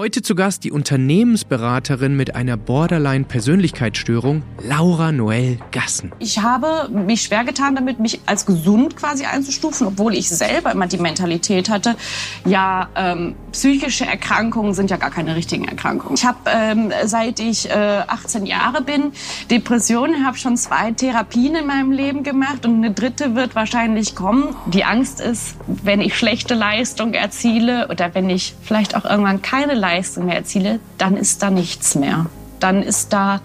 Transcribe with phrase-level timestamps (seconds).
[0.00, 6.12] Heute zu Gast die Unternehmensberaterin mit einer Borderline-Persönlichkeitsstörung, Laura Noel Gassen.
[6.20, 10.86] Ich habe mich schwer getan damit, mich als gesund quasi einzustufen, obwohl ich selber immer
[10.86, 11.96] die Mentalität hatte,
[12.44, 16.14] ja, ähm, psychische Erkrankungen sind ja gar keine richtigen Erkrankungen.
[16.14, 19.10] Ich habe, ähm, seit ich äh, 18 Jahre bin,
[19.50, 24.54] Depressionen, habe schon zwei Therapien in meinem Leben gemacht und eine dritte wird wahrscheinlich kommen.
[24.66, 29.74] Die Angst ist, wenn ich schlechte Leistung erziele oder wenn ich vielleicht auch irgendwann keine
[29.74, 32.26] Leistung Leistung mehr erziele, dann ist da nichts mehr.
[32.60, 33.40] Dann ist da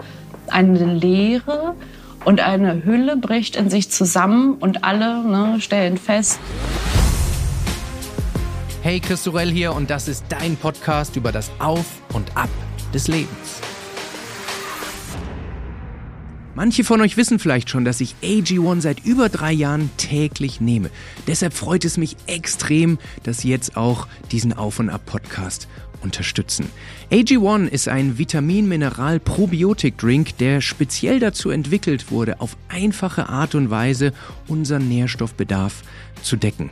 [0.47, 1.73] eine Leere
[2.25, 6.39] und eine Hülle bricht in sich zusammen und alle ne, stellen fest.
[8.81, 12.49] Hey, Christorell hier und das ist dein Podcast über das Auf und Ab
[12.93, 13.61] des Lebens.
[16.55, 20.91] Manche von euch wissen vielleicht schon, dass ich AG1 seit über drei Jahren täglich nehme.
[21.25, 25.67] Deshalb freut es mich extrem, dass jetzt auch diesen Auf und Ab Podcast
[26.03, 26.67] unterstützen.
[27.11, 34.11] AG1 ist ein Vitamin-Mineral-Probiotik-Drink, der speziell dazu entwickelt wurde, auf einfache Art und Weise
[34.47, 35.83] unseren Nährstoffbedarf
[36.21, 36.71] zu decken.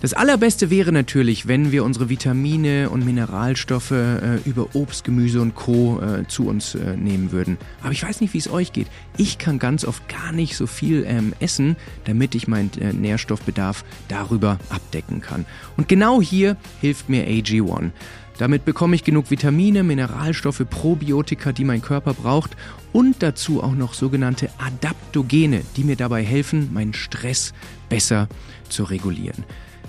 [0.00, 5.56] Das allerbeste wäre natürlich, wenn wir unsere Vitamine und Mineralstoffe äh, über Obst, Gemüse und
[5.56, 6.00] Co.
[6.00, 7.58] Äh, zu uns äh, nehmen würden.
[7.82, 8.86] Aber ich weiß nicht, wie es euch geht.
[9.16, 11.74] Ich kann ganz oft gar nicht so viel ähm, essen,
[12.04, 15.46] damit ich meinen äh, Nährstoffbedarf darüber abdecken kann.
[15.76, 17.90] Und genau hier hilft mir AG1.
[18.38, 22.56] Damit bekomme ich genug Vitamine, Mineralstoffe, Probiotika, die mein Körper braucht
[22.92, 27.52] und dazu auch noch sogenannte Adaptogene, die mir dabei helfen, meinen Stress
[27.88, 28.28] besser
[28.68, 29.44] zu regulieren.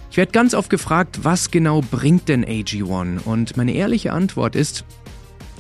[0.10, 3.20] Ich werde ganz oft gefragt, was genau bringt denn AG1?
[3.24, 4.84] Und meine ehrliche Antwort ist,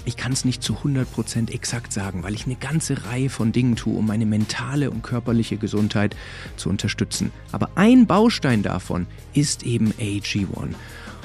[0.05, 3.75] ich kann es nicht zu 100% exakt sagen, weil ich eine ganze Reihe von Dingen
[3.75, 6.15] tue, um meine mentale und körperliche Gesundheit
[6.55, 7.31] zu unterstützen.
[7.51, 10.73] Aber ein Baustein davon ist eben AG1.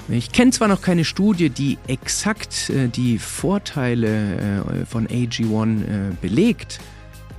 [0.09, 6.15] Ich kenne zwar noch keine Studie, die exakt äh, die Vorteile äh, von AG1 äh,
[6.21, 6.81] belegt,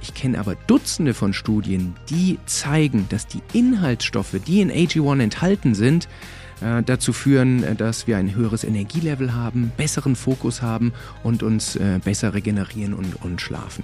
[0.07, 5.73] ich kenne aber Dutzende von Studien, die zeigen, dass die Inhaltsstoffe, die in AG1 enthalten
[5.73, 6.07] sind,
[6.61, 10.93] äh, dazu führen, äh, dass wir ein höheres Energielevel haben, besseren Fokus haben
[11.23, 13.83] und uns äh, besser regenerieren und, und schlafen.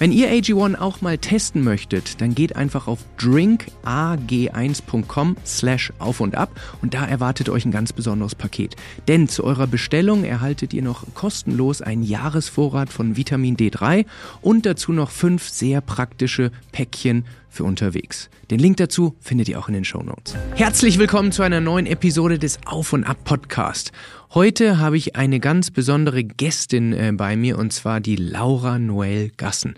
[0.00, 6.36] Wenn ihr AG1 auch mal testen möchtet, dann geht einfach auf drinkag1.com slash auf und
[6.36, 8.76] ab und da erwartet euch ein ganz besonderes Paket.
[9.08, 14.06] Denn zu eurer Bestellung erhaltet ihr noch kostenlos einen Jahresvorrat von Vitamin D3
[14.40, 18.30] und dazu noch fünf sehr praktische Päckchen für unterwegs.
[18.50, 20.34] Den Link dazu findet ihr auch in den Show Notes.
[20.54, 23.92] Herzlich willkommen zu einer neuen Episode des Auf und Ab Podcast.
[24.32, 29.32] Heute habe ich eine ganz besondere Gästin äh, bei mir und zwar die Laura Noel
[29.36, 29.74] Gassen.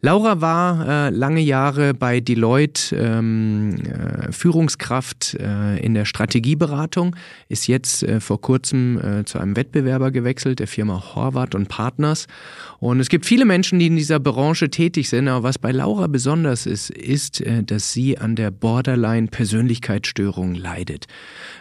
[0.00, 7.16] Laura war äh, lange Jahre bei Deloitte ähm, äh, Führungskraft äh, in der Strategieberatung,
[7.48, 12.28] ist jetzt äh, vor kurzem äh, zu einem Wettbewerber gewechselt, der Firma Horvath und Partners.
[12.78, 16.06] Und es gibt viele Menschen, die in dieser Branche tätig sind, aber was bei Laura
[16.06, 21.06] besonders ist, ist, äh, dass sie an der Borderline-Persönlichkeitsstörung leidet.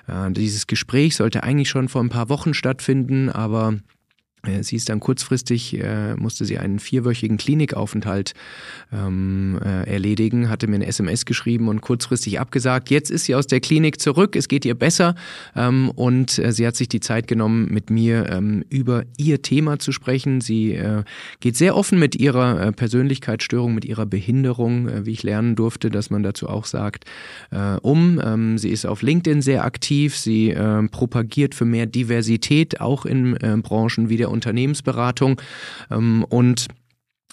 [0.08, 3.80] Äh, dieses Gespräch sollte eigentlich schon vor ein paar Wochen stattfinden, aber
[4.62, 8.34] sie ist dann kurzfristig, äh, musste sie einen vierwöchigen Klinikaufenthalt
[8.94, 12.90] ähm, äh, erledigen, hatte mir eine SMS geschrieben und kurzfristig abgesagt.
[12.90, 15.16] Jetzt ist sie aus der Klinik zurück, es geht ihr besser
[15.56, 19.80] ähm, und äh, sie hat sich die Zeit genommen, mit mir ähm, über ihr Thema
[19.80, 20.42] zu sprechen.
[20.42, 21.04] Sie äh,
[21.40, 25.90] geht sehr offen mit ihrer äh, Persönlichkeitsstörung, mit ihrer Behinderung, äh, wie ich lernen durfte,
[25.90, 27.06] dass man dazu auch sagt,
[27.52, 28.22] äh, um.
[28.24, 33.36] Ähm, sie ist auf LinkedIn sehr aktiv, sie äh, propagiert für mehr Diversität, auch in
[33.38, 35.42] äh, Branchen wie der Unternehmensberatung
[35.92, 36.68] ähm, und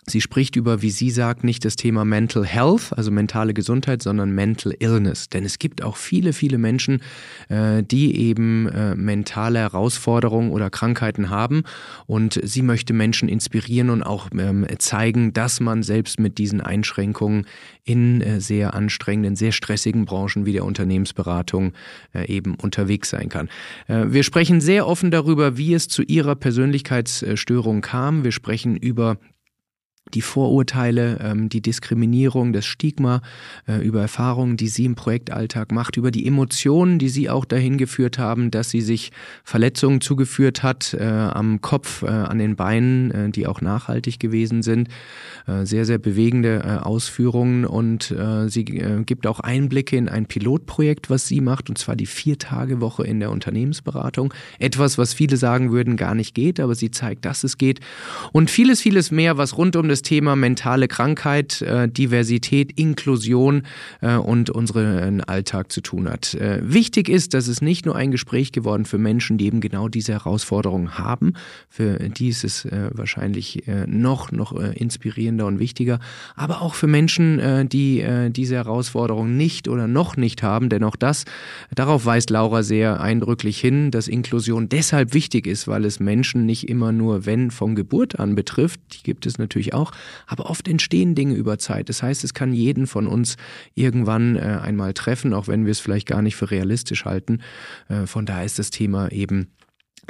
[0.06, 4.32] Sie spricht über, wie sie sagt, nicht das Thema Mental Health, also mentale Gesundheit, sondern
[4.32, 5.30] Mental Illness.
[5.30, 7.00] Denn es gibt auch viele, viele Menschen,
[7.48, 11.62] äh, die eben äh, mentale Herausforderungen oder Krankheiten haben.
[12.06, 17.46] Und sie möchte Menschen inspirieren und auch ähm, zeigen, dass man selbst mit diesen Einschränkungen
[17.84, 21.72] in äh, sehr anstrengenden, sehr stressigen Branchen wie der Unternehmensberatung
[22.26, 23.48] eben unterwegs sein kann.
[23.88, 28.24] Wir sprechen sehr offen darüber, wie es zu ihrer Persönlichkeitsstörung kam.
[28.24, 29.18] Wir sprechen über
[30.14, 33.20] die Vorurteile, ähm, die Diskriminierung, das Stigma,
[33.66, 37.78] äh, über Erfahrungen, die sie im Projektalltag macht, über die Emotionen, die sie auch dahin
[37.78, 39.12] geführt haben, dass sie sich
[39.42, 44.62] Verletzungen zugeführt hat äh, am Kopf, äh, an den Beinen, äh, die auch nachhaltig gewesen
[44.62, 44.88] sind.
[45.46, 48.14] Äh, sehr, sehr bewegende äh, Ausführungen und
[48.46, 53.20] sie gibt auch Einblicke in ein Pilotprojekt, was sie macht, und zwar die Vier-Tage-Woche in
[53.20, 54.32] der Unternehmensberatung.
[54.58, 57.80] Etwas, was viele sagen würden, gar nicht geht, aber sie zeigt, dass es geht.
[58.32, 63.62] Und vieles, vieles mehr, was rund um das Thema mentale Krankheit, äh, Diversität, Inklusion
[64.00, 66.34] äh, und unseren Alltag zu tun hat.
[66.34, 69.88] Äh, wichtig ist, dass es nicht nur ein Gespräch geworden für Menschen, die eben genau
[69.88, 71.32] diese Herausforderungen haben.
[71.68, 75.98] Für die ist es äh, wahrscheinlich äh, noch, noch inspirierender und wichtiger,
[76.36, 81.24] aber auch für Menschen, die diese Herausforderungen nicht oder noch nicht haben, denn auch das,
[81.74, 86.68] darauf weist Laura sehr eindrücklich hin, dass Inklusion deshalb wichtig ist, weil es Menschen nicht
[86.68, 89.83] immer nur, wenn von Geburt an betrifft, die gibt es natürlich auch,
[90.26, 91.88] aber oft entstehen Dinge über Zeit.
[91.88, 93.36] Das heißt, es kann jeden von uns
[93.74, 97.40] irgendwann äh, einmal treffen, auch wenn wir es vielleicht gar nicht für realistisch halten.
[97.88, 99.48] Äh, von daher ist das Thema eben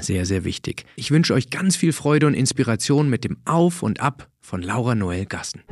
[0.00, 0.85] sehr, sehr wichtig.
[0.97, 4.94] Ich wünsche euch ganz viel Freude und Inspiration mit dem Auf und Ab von Laura
[4.94, 5.62] Noel Gassen.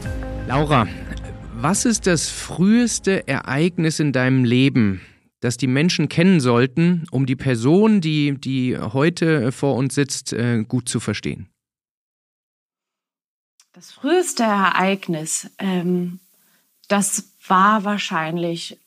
[0.46, 0.87] Laura,
[1.55, 5.00] was ist das früheste Ereignis in deinem Leben,
[5.40, 10.64] das die Menschen kennen sollten, um die Person, die, die heute vor uns sitzt, äh,
[10.66, 11.48] gut zu verstehen?
[13.82, 16.20] Das früheste Ereignis, ähm,
[16.87, 18.79] das war wahrscheinlich,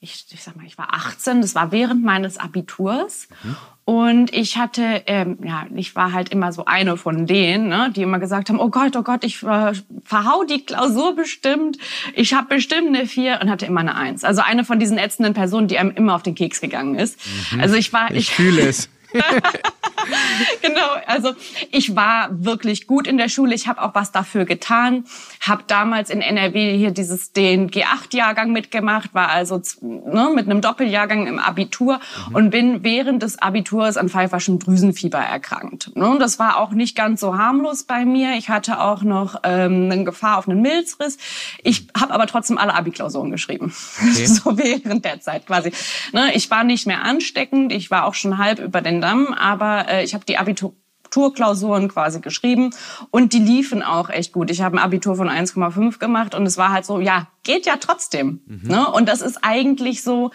[0.00, 3.28] ich, ich sag mal, ich war 18, das war während meines Abiturs.
[3.42, 3.56] Mhm.
[3.84, 8.00] Und ich hatte, ähm, ja, ich war halt immer so eine von denen, ne, die
[8.00, 11.76] immer gesagt haben, oh Gott, oh Gott, ich äh, verhau die Klausur bestimmt,
[12.14, 14.24] ich habe bestimmt eine Vier und hatte immer eine Eins.
[14.24, 17.18] Also eine von diesen ätzenden Personen, die einem immer auf den Keks gegangen ist.
[17.52, 17.60] Mhm.
[17.60, 18.88] Also ich war, ich, ich fühle es.
[20.62, 21.32] genau, also
[21.70, 23.54] ich war wirklich gut in der Schule.
[23.54, 25.04] Ich habe auch was dafür getan.
[25.40, 31.26] Habe damals in NRW hier dieses den G8-Jahrgang mitgemacht, war also ne, mit einem Doppeljahrgang
[31.26, 32.34] im Abitur mhm.
[32.34, 35.94] und bin während des Abiturs an pfeiferschem Drüsenfieber erkrankt.
[35.96, 38.34] Ne, das war auch nicht ganz so harmlos bei mir.
[38.36, 41.18] Ich hatte auch noch ähm, eine Gefahr auf einen Milzriss.
[41.62, 43.72] Ich habe aber trotzdem alle Abi-Klausuren geschrieben.
[44.00, 44.26] Okay.
[44.26, 45.72] so während der Zeit quasi.
[46.12, 47.72] Ne, ich war nicht mehr ansteckend.
[47.72, 52.20] Ich war auch schon halb über den Damm, aber äh, ich habe die Abiturklausuren quasi
[52.20, 52.70] geschrieben
[53.10, 54.50] und die liefen auch echt gut.
[54.50, 57.76] Ich habe ein Abitur von 1,5 gemacht und es war halt so, ja, geht ja
[57.78, 58.40] trotzdem.
[58.46, 58.68] Mhm.
[58.68, 58.90] Ne?
[58.90, 60.30] Und das ist eigentlich so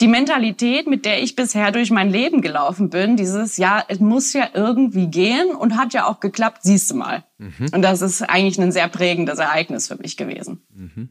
[0.00, 4.32] die Mentalität, mit der ich bisher durch mein Leben gelaufen bin, dieses, ja, es muss
[4.34, 7.24] ja irgendwie gehen und hat ja auch geklappt, siehst du mal.
[7.38, 7.68] Mhm.
[7.72, 10.62] Und das ist eigentlich ein sehr prägendes Ereignis für mich gewesen.
[10.74, 11.08] Mhm.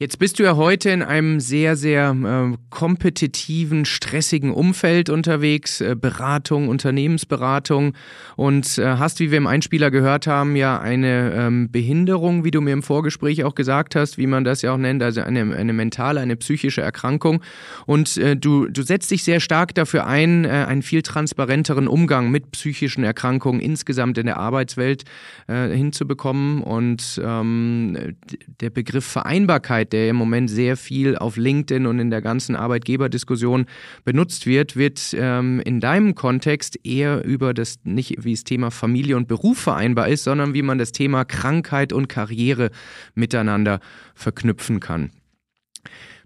[0.00, 5.94] Jetzt bist du ja heute in einem sehr, sehr äh, kompetitiven, stressigen Umfeld unterwegs, äh,
[5.94, 7.94] Beratung, Unternehmensberatung
[8.34, 12.60] und äh, hast, wie wir im Einspieler gehört haben, ja eine ähm, Behinderung, wie du
[12.60, 15.72] mir im Vorgespräch auch gesagt hast, wie man das ja auch nennt, also eine, eine
[15.72, 17.40] mentale, eine psychische Erkrankung.
[17.86, 22.32] Und äh, du, du setzt dich sehr stark dafür ein, äh, einen viel transparenteren Umgang
[22.32, 25.04] mit psychischen Erkrankungen insgesamt in der Arbeitswelt
[25.46, 26.64] äh, hinzubekommen.
[26.64, 28.16] Und ähm,
[28.60, 33.66] der Begriff Vereinbarkeit der im Moment sehr viel auf LinkedIn und in der ganzen Arbeitgeberdiskussion
[34.04, 39.16] benutzt wird, wird ähm, in deinem Kontext eher über das, nicht wie das Thema Familie
[39.16, 42.70] und Beruf vereinbar ist, sondern wie man das Thema Krankheit und Karriere
[43.14, 43.78] miteinander
[44.16, 45.12] verknüpfen kann.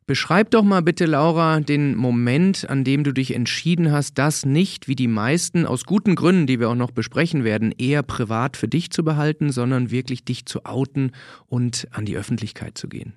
[0.06, 4.88] Beschreib doch mal bitte, Laura, den Moment, an dem du dich entschieden hast, das nicht,
[4.88, 8.69] wie die meisten, aus guten Gründen, die wir auch noch besprechen werden, eher privat für
[8.69, 11.12] dich zu behalten, sondern wirklich dich zu outen
[11.44, 13.12] und an die Öffentlichkeit zu gehen.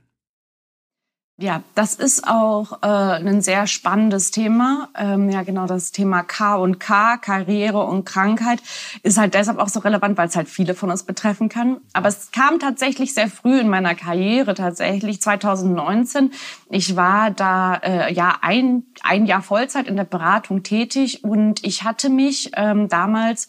[1.38, 4.90] Ja, das ist auch äh, ein sehr spannendes Thema.
[4.96, 8.62] Ähm, ja, genau das Thema K und K, Karriere und Krankheit,
[9.02, 11.78] ist halt deshalb auch so relevant, weil es halt viele von uns betreffen kann.
[11.94, 16.32] Aber es kam tatsächlich sehr früh in meiner Karriere, tatsächlich 2019.
[16.70, 21.84] Ich war da äh, ja ein, ein Jahr Vollzeit in der Beratung tätig und ich
[21.84, 23.48] hatte mich ähm, damals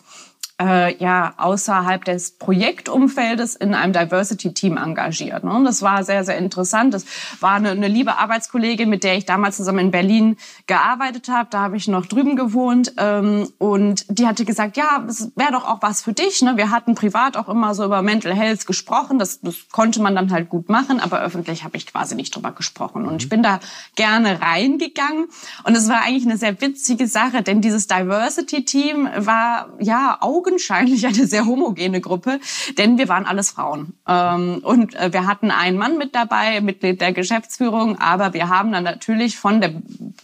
[0.62, 5.44] äh, ja außerhalb des Projektumfeldes in einem Diversity-Team engagiert.
[5.44, 5.52] Ne?
[5.52, 6.94] Und das war sehr, sehr interessant.
[6.94, 7.04] Das
[7.40, 11.48] war eine, eine liebe Arbeitskollegin, mit der ich damals zusammen in Berlin gearbeitet habe.
[11.50, 12.92] Da habe ich noch drüben gewohnt.
[12.98, 16.42] Ähm, und die hatte gesagt, ja, es wäre doch auch was für dich.
[16.42, 16.56] Ne?
[16.56, 19.18] Wir hatten privat auch immer so über Mental Health gesprochen.
[19.18, 22.52] Das, das konnte man dann halt gut machen, aber öffentlich habe ich quasi nicht drüber
[22.52, 23.06] gesprochen.
[23.06, 23.60] Und ich bin da
[23.96, 25.26] gerne reingegangen.
[25.64, 31.06] Und es war eigentlich eine sehr witzige Sache, denn dieses Diversity-Team war ja Augen augenscheinlich
[31.06, 32.38] eine sehr homogene Gruppe,
[32.76, 33.94] denn wir waren alles Frauen.
[34.06, 38.72] Ähm, und äh, wir hatten einen Mann mit dabei, Mitglied der Geschäftsführung, aber wir haben
[38.72, 39.72] dann natürlich von der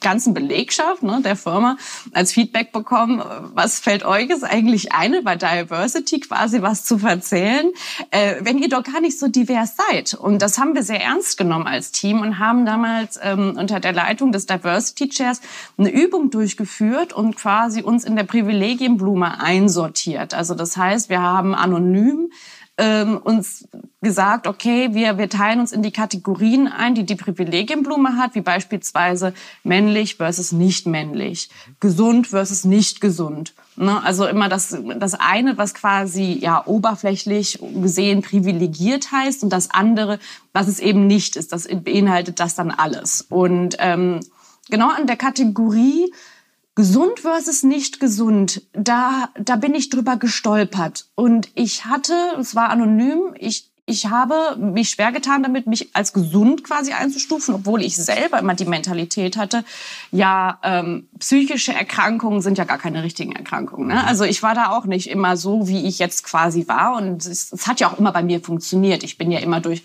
[0.01, 1.77] ganzen Belegschaft ne, der Firma
[2.13, 3.23] als Feedback bekommen,
[3.55, 7.71] was fällt euch jetzt eigentlich ein, bei Diversity quasi was zu erzählen,
[8.11, 10.15] äh, wenn ihr doch gar nicht so divers seid.
[10.15, 13.93] Und das haben wir sehr ernst genommen als Team und haben damals ähm, unter der
[13.93, 15.41] Leitung des Diversity Chairs
[15.79, 20.18] eine Übung durchgeführt und quasi uns in der Privilegienblume einsortiert.
[20.35, 22.31] Also das heißt, wir haben anonym
[22.79, 23.69] ähm, uns
[24.01, 28.41] gesagt, okay, wir, wir teilen uns in die Kategorien ein, die die Privilegienblume hat, wie
[28.41, 29.35] beispielsweise
[29.65, 33.53] männlich versus nicht männlich, gesund versus nicht gesund.
[33.75, 34.01] Ne?
[34.05, 40.21] Also immer das, das eine, was quasi ja oberflächlich gesehen privilegiert heißt und das andere,
[40.53, 41.53] was es eben nicht ist.
[41.53, 43.27] Das beinhaltet das dann alles.
[43.29, 44.21] Und ähm,
[44.71, 46.13] genau an der Kategorie
[46.79, 51.07] Gesund versus nicht gesund, da, da bin ich drüber gestolpert.
[51.17, 56.13] Und ich hatte, es war anonym, ich, ich habe mich schwer getan damit, mich als
[56.13, 59.65] gesund quasi einzustufen, obwohl ich selber immer die Mentalität hatte,
[60.13, 63.89] ja, ähm, psychische Erkrankungen sind ja gar keine richtigen Erkrankungen.
[63.89, 64.07] Ne?
[64.07, 66.97] Also ich war da auch nicht immer so, wie ich jetzt quasi war.
[66.97, 69.03] Und es, es hat ja auch immer bei mir funktioniert.
[69.03, 69.83] Ich bin ja immer durch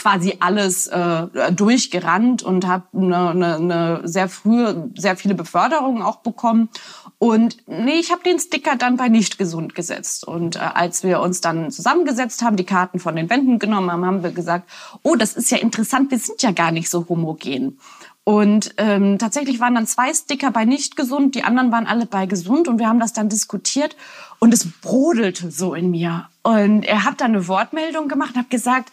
[0.00, 6.16] quasi alles äh, durchgerannt und habe eine, eine, eine sehr frühe, sehr viele Beförderungen auch
[6.16, 6.70] bekommen.
[7.18, 10.26] Und nee, ich habe den Sticker dann bei nicht gesund gesetzt.
[10.26, 14.06] Und äh, als wir uns dann zusammengesetzt haben, die Karten von den Wänden genommen haben,
[14.06, 14.68] haben wir gesagt,
[15.02, 17.78] oh, das ist ja interessant, wir sind ja gar nicht so homogen.
[18.24, 22.26] Und ähm, tatsächlich waren dann zwei Sticker bei nicht gesund, die anderen waren alle bei
[22.26, 23.96] gesund und wir haben das dann diskutiert
[24.38, 26.28] und es brodelte so in mir.
[26.42, 28.92] Und er hat dann eine Wortmeldung gemacht und hat gesagt,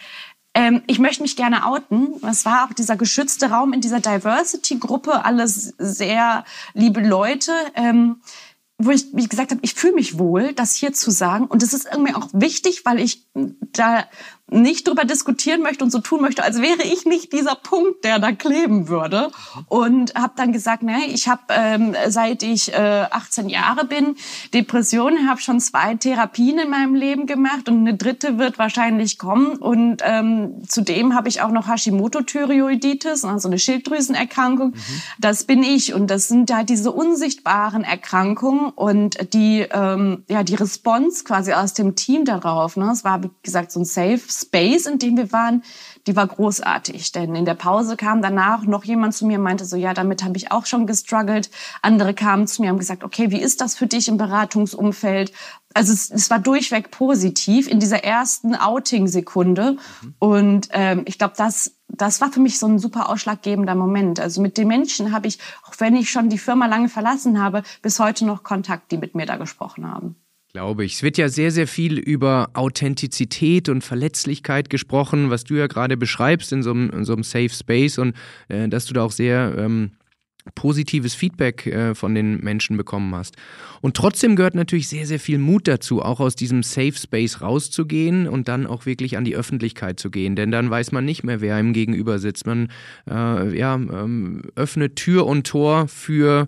[0.58, 2.16] ähm, ich möchte mich gerne outen.
[2.28, 7.52] Es war auch dieser geschützte Raum in dieser Diversity-Gruppe, alles sehr liebe Leute.
[7.76, 8.22] Ähm,
[8.80, 11.46] wo ich, wie ich gesagt habe, ich fühle mich wohl, das hier zu sagen.
[11.46, 14.06] Und das ist irgendwie auch wichtig, weil ich da
[14.50, 18.18] nicht drüber diskutieren möchte und so tun möchte, als wäre ich nicht dieser Punkt, der
[18.20, 19.30] da kleben würde.
[19.68, 24.16] Und habe dann gesagt, ne, ich habe ähm, seit ich äh, 18 Jahre bin
[24.54, 29.58] Depressionen, habe schon zwei Therapien in meinem Leben gemacht und eine dritte wird wahrscheinlich kommen.
[29.58, 34.70] Und ähm, zudem habe ich auch noch Hashimoto-Thyreoiditis, also eine Schilddrüsenerkrankung.
[34.70, 35.02] Mhm.
[35.20, 40.56] Das bin ich und das sind halt diese unsichtbaren Erkrankungen und die ähm, ja die
[40.56, 42.78] Response quasi aus dem Team darauf.
[42.78, 45.64] Ne, es war wie gesagt so ein Safe Space, in dem wir waren,
[46.06, 47.12] die war großartig.
[47.12, 50.24] Denn in der Pause kam danach noch jemand zu mir und meinte so, ja, damit
[50.24, 51.50] habe ich auch schon gestruggelt.
[51.82, 55.34] Andere kamen zu mir und haben gesagt, okay, wie ist das für dich im Beratungsumfeld?
[55.74, 59.74] Also es, es war durchweg positiv in dieser ersten Outing-Sekunde.
[59.74, 60.16] Mhm.
[60.20, 64.20] Und ähm, ich glaube, das, das war für mich so ein super ausschlaggebender Moment.
[64.20, 67.64] Also mit den Menschen habe ich, auch wenn ich schon die Firma lange verlassen habe,
[67.82, 70.16] bis heute noch Kontakt, die mit mir da gesprochen haben.
[70.58, 70.96] Glaube ich.
[70.96, 75.98] Es wird ja sehr, sehr viel über Authentizität und Verletzlichkeit gesprochen, was du ja gerade
[75.98, 78.16] beschreibst in so einem, in so einem Safe Space und
[78.48, 79.92] äh, dass du da auch sehr ähm,
[80.56, 83.36] positives Feedback äh, von den Menschen bekommen hast.
[83.82, 88.28] Und trotzdem gehört natürlich sehr, sehr viel Mut dazu, auch aus diesem Safe Space rauszugehen
[88.28, 90.36] und dann auch wirklich an die Öffentlichkeit zu gehen.
[90.36, 92.48] Denn dann weiß man nicht mehr, wer einem gegenüber sitzt.
[92.48, 92.70] Man
[93.08, 96.48] äh, ja, ähm, öffnet Tür und Tor für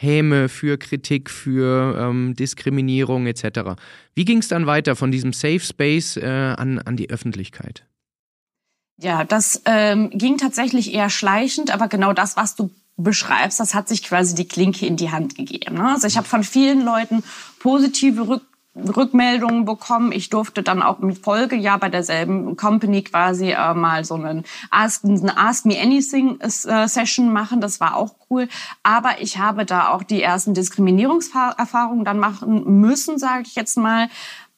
[0.00, 3.76] Häme, für Kritik, für ähm, Diskriminierung etc.
[4.14, 7.84] Wie ging es dann weiter von diesem Safe Space äh, an, an die Öffentlichkeit?
[8.96, 13.88] Ja, das ähm, ging tatsächlich eher schleichend, aber genau das, was du beschreibst, das hat
[13.88, 15.76] sich quasi die Klinke in die Hand gegeben.
[15.76, 15.90] Ne?
[15.90, 17.22] Also ich habe von vielen Leuten
[17.58, 18.42] positive Rück
[18.76, 20.12] Rückmeldungen bekommen.
[20.12, 25.04] Ich durfte dann auch im Folgejahr bei derselben Company quasi äh, mal so einen Ask,
[25.04, 27.60] eine Ask Me Anything äh, Session machen.
[27.60, 28.48] Das war auch cool.
[28.82, 34.08] Aber ich habe da auch die ersten Diskriminierungserfahrungen dann machen müssen, sage ich jetzt mal,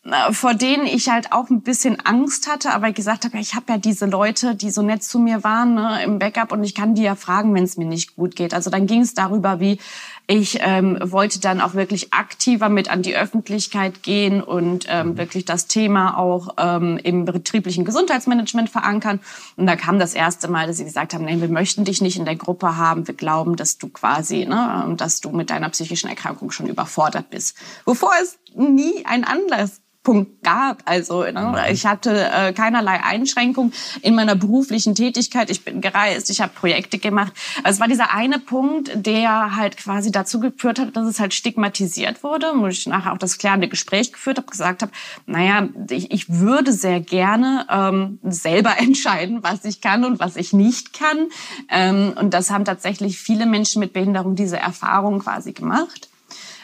[0.04, 3.54] äh, vor denen ich halt auch ein bisschen Angst hatte, aber ich gesagt habe, ich
[3.54, 6.74] habe ja diese Leute, die so nett zu mir waren ne, im Backup und ich
[6.74, 8.52] kann die ja fragen, wenn es mir nicht gut geht.
[8.52, 9.78] Also dann ging es darüber, wie
[10.26, 15.18] ich ähm, wollte dann auch wirklich aktiver mit an die Öffentlichkeit gehen und ähm, mhm.
[15.18, 19.20] wirklich das Thema auch ähm, im betrieblichen Gesundheitsmanagement verankern.
[19.56, 22.16] Und da kam das erste Mal, dass sie gesagt haben, nein, wir möchten dich nicht
[22.16, 23.06] in der Gruppe haben.
[23.06, 27.28] Wir glauben, dass du quasi, ne, ähm, dass du mit deiner psychischen Erkrankung schon überfordert
[27.30, 27.56] bist.
[27.84, 30.82] Wovor es nie ein Anlass Punkt gab.
[30.84, 31.72] Also ne, mhm.
[31.72, 35.50] ich hatte äh, keinerlei Einschränkung in meiner beruflichen Tätigkeit.
[35.50, 37.32] Ich bin gereist, ich habe Projekte gemacht.
[37.62, 41.34] Also es war dieser eine Punkt, der halt quasi dazu geführt hat, dass es halt
[41.34, 44.92] stigmatisiert wurde, wo ich nachher auch das klärende Gespräch geführt habe, gesagt habe,
[45.26, 50.52] naja, ich, ich würde sehr gerne ähm, selber entscheiden, was ich kann und was ich
[50.52, 51.28] nicht kann.
[51.68, 56.08] Ähm, und das haben tatsächlich viele Menschen mit Behinderung diese Erfahrung quasi gemacht.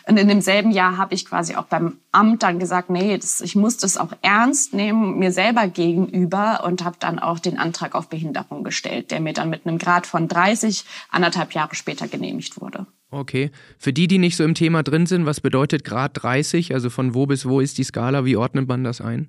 [0.08, 3.54] Und in demselben Jahr habe ich quasi auch beim Amt dann gesagt, nee, das, ich
[3.54, 8.08] muss das auch ernst nehmen, mir selber gegenüber und habe dann auch den Antrag auf
[8.08, 12.86] Behinderung gestellt, der mir dann mit einem Grad von 30 anderthalb Jahre später genehmigt wurde.
[13.10, 13.50] Okay.
[13.76, 16.72] Für die, die nicht so im Thema drin sind, was bedeutet Grad 30?
[16.72, 18.24] Also von wo bis wo ist die Skala?
[18.24, 19.28] Wie ordnet man das ein?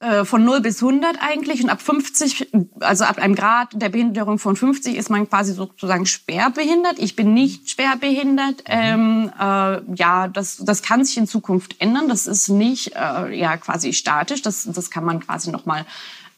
[0.00, 4.38] Äh, von 0 bis 100 eigentlich und ab 50, also ab einem Grad der Behinderung
[4.38, 7.00] von 50 ist man quasi sozusagen schwer behindert.
[7.00, 8.58] Ich bin nicht schwer behindert.
[8.58, 8.64] Mhm.
[8.68, 12.08] Ähm, äh, ja, das, das kann sich in Zukunft ändern.
[12.08, 14.40] Das ist nicht äh, ja quasi statisch.
[14.42, 15.84] Das, das kann man quasi nochmal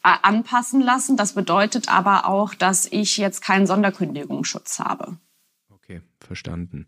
[0.03, 1.15] äh, anpassen lassen.
[1.15, 5.17] Das bedeutet aber auch, dass ich jetzt keinen Sonderkündigungsschutz habe.
[5.69, 6.87] Okay, verstanden.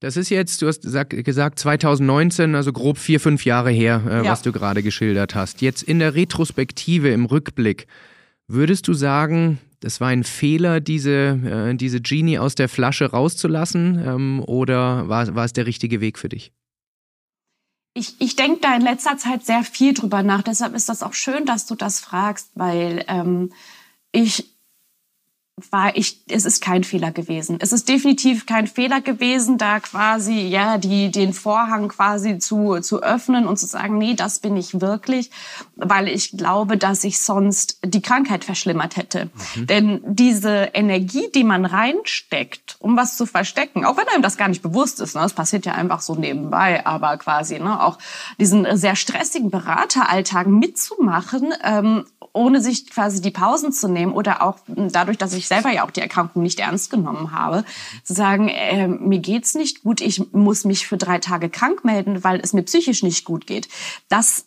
[0.00, 4.32] Das ist jetzt, du hast gesagt, 2019, also grob vier, fünf Jahre her, äh, ja.
[4.32, 5.60] was du gerade geschildert hast.
[5.60, 7.86] Jetzt in der Retrospektive, im Rückblick,
[8.48, 11.38] würdest du sagen, das war ein Fehler, diese,
[11.70, 16.18] äh, diese Genie aus der Flasche rauszulassen ähm, oder war, war es der richtige Weg
[16.18, 16.52] für dich?
[17.92, 20.42] Ich, ich denke da in letzter Zeit sehr viel drüber nach.
[20.42, 23.52] Deshalb ist das auch schön, dass du das fragst, weil ähm,
[24.12, 24.49] ich
[25.70, 27.58] war ich, es ist kein Fehler gewesen.
[27.60, 33.02] Es ist definitiv kein Fehler gewesen, da quasi, ja, die, den Vorhang quasi zu, zu
[33.02, 35.30] öffnen und zu sagen, nee, das bin ich wirklich,
[35.76, 39.30] weil ich glaube, dass ich sonst die Krankheit verschlimmert hätte.
[39.56, 39.66] Mhm.
[39.66, 44.48] Denn diese Energie, die man reinsteckt, um was zu verstecken, auch wenn einem das gar
[44.48, 47.98] nicht bewusst ist, ne, das passiert ja einfach so nebenbei, aber quasi, ne, auch
[48.38, 54.58] diesen sehr stressigen Berateralltag mitzumachen, ähm, ohne sich quasi die Pausen zu nehmen oder auch
[54.66, 57.64] dadurch, dass ich selber ja auch die Erkrankung nicht ernst genommen habe,
[58.04, 62.24] zu sagen, äh, mir geht's nicht gut, ich muss mich für drei Tage krank melden,
[62.24, 63.68] weil es mir psychisch nicht gut geht.
[64.08, 64.46] Das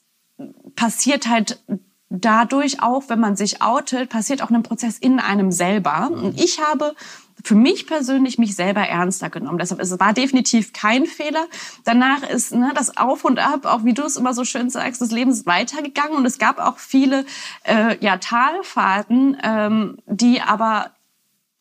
[0.76, 1.62] passiert halt
[2.10, 6.12] dadurch auch, wenn man sich outet, passiert auch ein Prozess in einem selber.
[6.12, 6.96] Und ich habe
[7.44, 9.58] für mich persönlich mich selber ernster genommen.
[9.58, 11.46] Deshalb es war definitiv kein Fehler.
[11.84, 15.02] Danach ist ne, das Auf und Ab, auch wie du es immer so schön sagst,
[15.02, 17.26] des Lebens weitergegangen und es gab auch viele
[17.64, 20.92] äh, ja, Talfahrten, ähm, die aber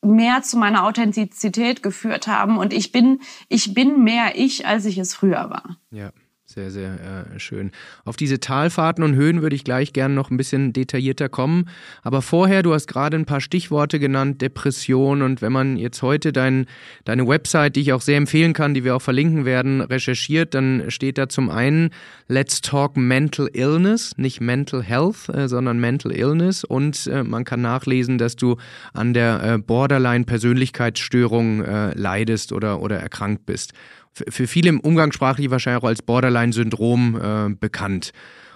[0.03, 4.99] mehr zu meiner Authentizität geführt haben und ich bin ich bin mehr ich, als ich
[4.99, 5.77] es früher war.
[5.91, 6.11] Ja.
[6.55, 7.71] Sehr, sehr äh, schön.
[8.05, 11.71] Auf diese Talfahrten und Höhen würde ich gleich gerne noch ein bisschen detaillierter kommen.
[12.03, 15.23] Aber vorher, du hast gerade ein paar Stichworte genannt, Depression.
[15.23, 16.67] Und wenn man jetzt heute dein,
[17.07, 20.91] deine Website, die ich auch sehr empfehlen kann, die wir auch verlinken werden, recherchiert, dann
[20.91, 21.89] steht da zum einen
[22.29, 26.65] Let's Talk Mental Illness, nicht Mental Health, äh, sondern Mental Illness.
[26.65, 28.59] Und äh, man kann nachlesen, dass du
[28.93, 33.73] an der äh, Borderline-Persönlichkeitsstörung äh, leidest oder, oder erkrankt bist
[34.13, 38.13] für viele im Umgangssprachlich wahrscheinlich auch als Borderline-Syndrom äh, bekannt.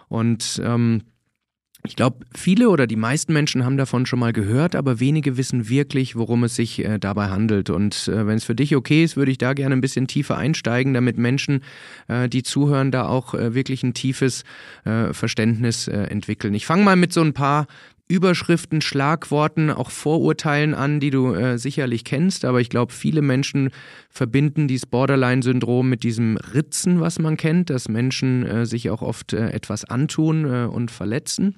[0.08, 1.02] Und ähm,
[1.86, 5.68] ich glaube, viele oder die meisten Menschen haben davon schon mal gehört, aber wenige wissen
[5.68, 7.70] wirklich, worum es sich äh, dabei handelt.
[7.70, 10.36] Und äh, wenn es für dich okay ist, würde ich da gerne ein bisschen tiefer
[10.36, 11.62] einsteigen, damit Menschen,
[12.08, 14.44] äh, die zuhören, da auch äh, wirklich ein tiefes
[14.84, 16.54] äh, Verständnis äh, entwickeln.
[16.54, 17.66] Ich fange mal mit so ein paar
[18.08, 22.44] Überschriften, Schlagworten, auch Vorurteilen an, die du äh, sicherlich kennst.
[22.44, 23.70] Aber ich glaube, viele Menschen
[24.10, 29.32] verbinden dieses Borderline-Syndrom mit diesem Ritzen, was man kennt, dass Menschen äh, sich auch oft
[29.32, 31.56] äh, etwas antun äh, und verletzen.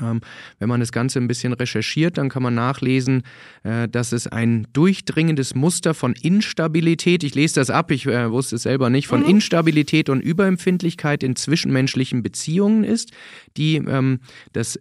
[0.00, 0.22] Ähm,
[0.58, 3.22] wenn man das Ganze ein bisschen recherchiert, dann kann man nachlesen,
[3.62, 8.56] äh, dass es ein durchdringendes Muster von Instabilität, ich lese das ab, ich äh, wusste
[8.56, 9.28] es selber nicht, von mhm.
[9.28, 13.12] Instabilität und Überempfindlichkeit in zwischenmenschlichen Beziehungen ist,
[13.56, 14.18] die ähm,
[14.52, 14.80] das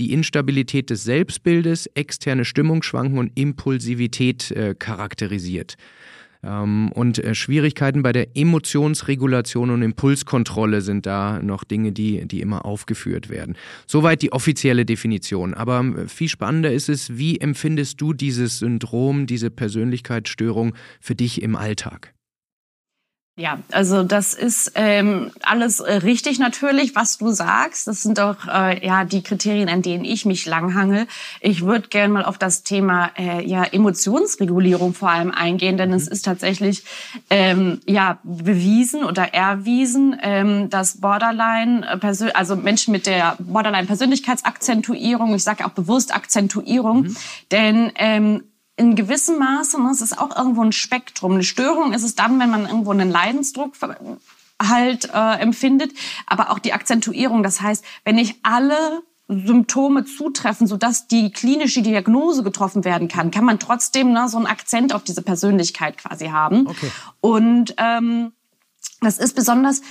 [0.00, 5.76] die Instabilität des Selbstbildes, externe Stimmungsschwanken und Impulsivität äh, charakterisiert.
[6.42, 12.40] Ähm, und äh, Schwierigkeiten bei der Emotionsregulation und Impulskontrolle sind da noch Dinge, die, die
[12.40, 13.56] immer aufgeführt werden.
[13.86, 15.54] Soweit die offizielle Definition.
[15.54, 21.42] Aber ähm, viel spannender ist es, wie empfindest du dieses Syndrom, diese Persönlichkeitsstörung für dich
[21.42, 22.14] im Alltag?
[23.40, 27.86] Ja, also das ist ähm, alles äh, richtig natürlich, was du sagst.
[27.86, 31.06] Das sind doch äh, ja die Kriterien, an denen ich mich langhangel.
[31.40, 35.96] Ich würde gerne mal auf das Thema äh, ja Emotionsregulierung vor allem eingehen, denn mhm.
[35.96, 36.84] es ist tatsächlich
[37.30, 45.34] ähm, ja bewiesen oder erwiesen, ähm, dass Borderline, äh, also Menschen mit der Borderline Persönlichkeitsakzentuierung,
[45.34, 47.16] ich sage auch bewusst Akzentuierung, mhm.
[47.50, 48.42] denn ähm,
[48.80, 51.32] in gewissem Maße, ne, es ist auch irgendwo ein Spektrum.
[51.32, 53.74] Eine Störung ist es dann, wenn man irgendwo einen Leidensdruck
[54.60, 55.92] halt äh, empfindet,
[56.26, 57.42] aber auch die Akzentuierung.
[57.42, 63.44] Das heißt, wenn nicht alle Symptome zutreffen, sodass die klinische Diagnose getroffen werden kann, kann
[63.44, 66.66] man trotzdem ne, so einen Akzent auf diese Persönlichkeit quasi haben.
[66.66, 66.90] Okay.
[67.20, 68.32] Und ähm,
[69.02, 69.82] das ist besonders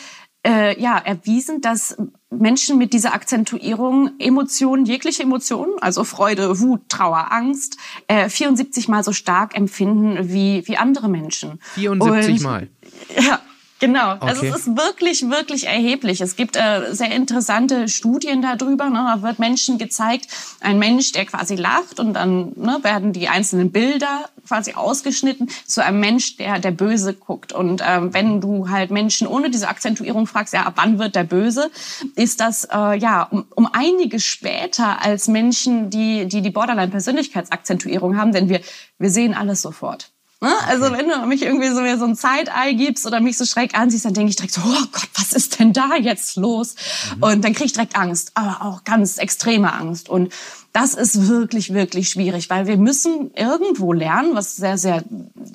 [0.44, 1.96] äh, ja erwiesen, dass
[2.32, 9.04] Menschen mit dieser Akzentuierung Emotionen, jegliche Emotionen, also Freude, Wut, Trauer, Angst, äh, 74 mal
[9.04, 11.60] so stark empfinden wie, wie andere Menschen.
[11.76, 12.70] 74 Und, mal?
[13.20, 13.40] Ja,
[13.80, 14.28] Genau, okay.
[14.28, 16.20] also es ist wirklich, wirklich erheblich.
[16.20, 18.90] Es gibt äh, sehr interessante Studien darüber.
[18.90, 19.06] Ne?
[19.16, 20.28] Da wird Menschen gezeigt,
[20.60, 25.84] ein Mensch, der quasi lacht und dann ne, werden die einzelnen Bilder quasi ausgeschnitten zu
[25.84, 27.54] einem Mensch, der der böse guckt.
[27.54, 31.24] Und ähm, wenn du halt Menschen ohne diese Akzentuierung fragst, ja, ab wann wird der
[31.24, 31.72] böse,
[32.16, 38.34] ist das äh, ja um, um einiges später als Menschen, die die, die Borderline-Persönlichkeitsakzentuierung haben,
[38.34, 38.60] denn wir
[38.98, 40.12] wir sehen alles sofort.
[40.42, 40.54] Ne?
[40.68, 44.06] Also wenn du mich irgendwie so, so ein Zeitei gibst oder mich so schräg ansiehst,
[44.06, 46.76] dann denke ich direkt so, oh Gott, was ist denn da jetzt los?
[47.18, 47.24] Mhm.
[47.24, 50.08] Und dann kriege ich direkt Angst, aber auch ganz extreme Angst.
[50.08, 50.32] Und
[50.72, 55.04] das ist wirklich, wirklich schwierig, weil wir müssen irgendwo lernen, was sehr, sehr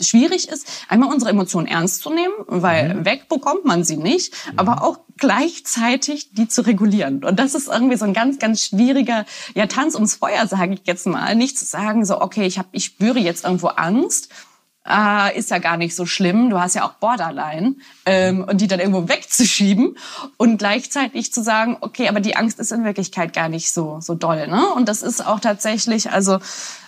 [0.02, 3.04] schwierig ist, einmal unsere Emotionen ernst zu nehmen, weil mhm.
[3.06, 4.58] weg bekommt man sie nicht, mhm.
[4.58, 7.24] aber auch gleichzeitig die zu regulieren.
[7.24, 10.82] Und das ist irgendwie so ein ganz, ganz schwieriger ja, Tanz ums Feuer, sage ich
[10.84, 11.34] jetzt mal.
[11.36, 14.28] Nicht zu sagen, so, okay, ich, hab, ich spüre jetzt irgendwo Angst
[14.88, 16.50] äh, ist ja gar nicht so schlimm.
[16.50, 19.96] Du hast ja auch Borderline ähm, und die dann irgendwo wegzuschieben
[20.36, 24.14] und gleichzeitig zu sagen, okay, aber die Angst ist in Wirklichkeit gar nicht so so
[24.14, 24.46] doll.
[24.48, 24.66] Ne?
[24.74, 26.38] Und das ist auch tatsächlich, also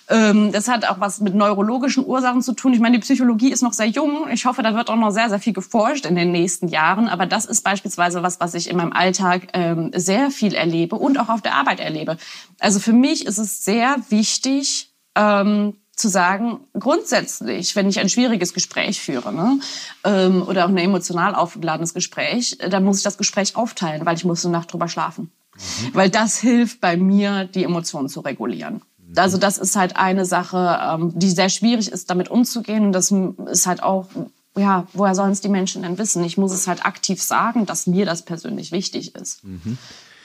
[0.08, 2.72] ähm, das hat auch was mit neurologischen Ursachen zu tun.
[2.72, 4.28] Ich meine, die Psychologie ist noch sehr jung.
[4.30, 7.08] Ich hoffe, da wird auch noch sehr, sehr viel geforscht in den nächsten Jahren.
[7.08, 11.18] Aber das ist beispielsweise was, was ich in meinem Alltag ähm, sehr viel erlebe und
[11.18, 12.18] auch auf der Arbeit erlebe.
[12.60, 18.52] Also für mich ist es sehr wichtig, ähm, zu sagen, grundsätzlich, wenn ich ein schwieriges
[18.52, 19.58] Gespräch führe ne,
[20.04, 24.24] ähm, oder auch ein emotional aufgeladenes Gespräch, dann muss ich das Gespräch aufteilen, weil ich
[24.24, 25.30] muss eine Nacht drüber schlafen.
[25.54, 25.94] Mhm.
[25.94, 28.82] Weil das hilft bei mir, die Emotionen zu regulieren.
[28.98, 29.14] Mhm.
[29.16, 32.84] Also das ist halt eine Sache, ähm, die sehr schwierig ist, damit umzugehen.
[32.84, 33.10] Und das
[33.50, 34.08] ist halt auch,
[34.54, 36.22] ja, woher sollen es die Menschen denn wissen?
[36.24, 39.44] Ich muss es halt aktiv sagen, dass mir das persönlich wichtig ist.
[39.44, 39.78] Mhm.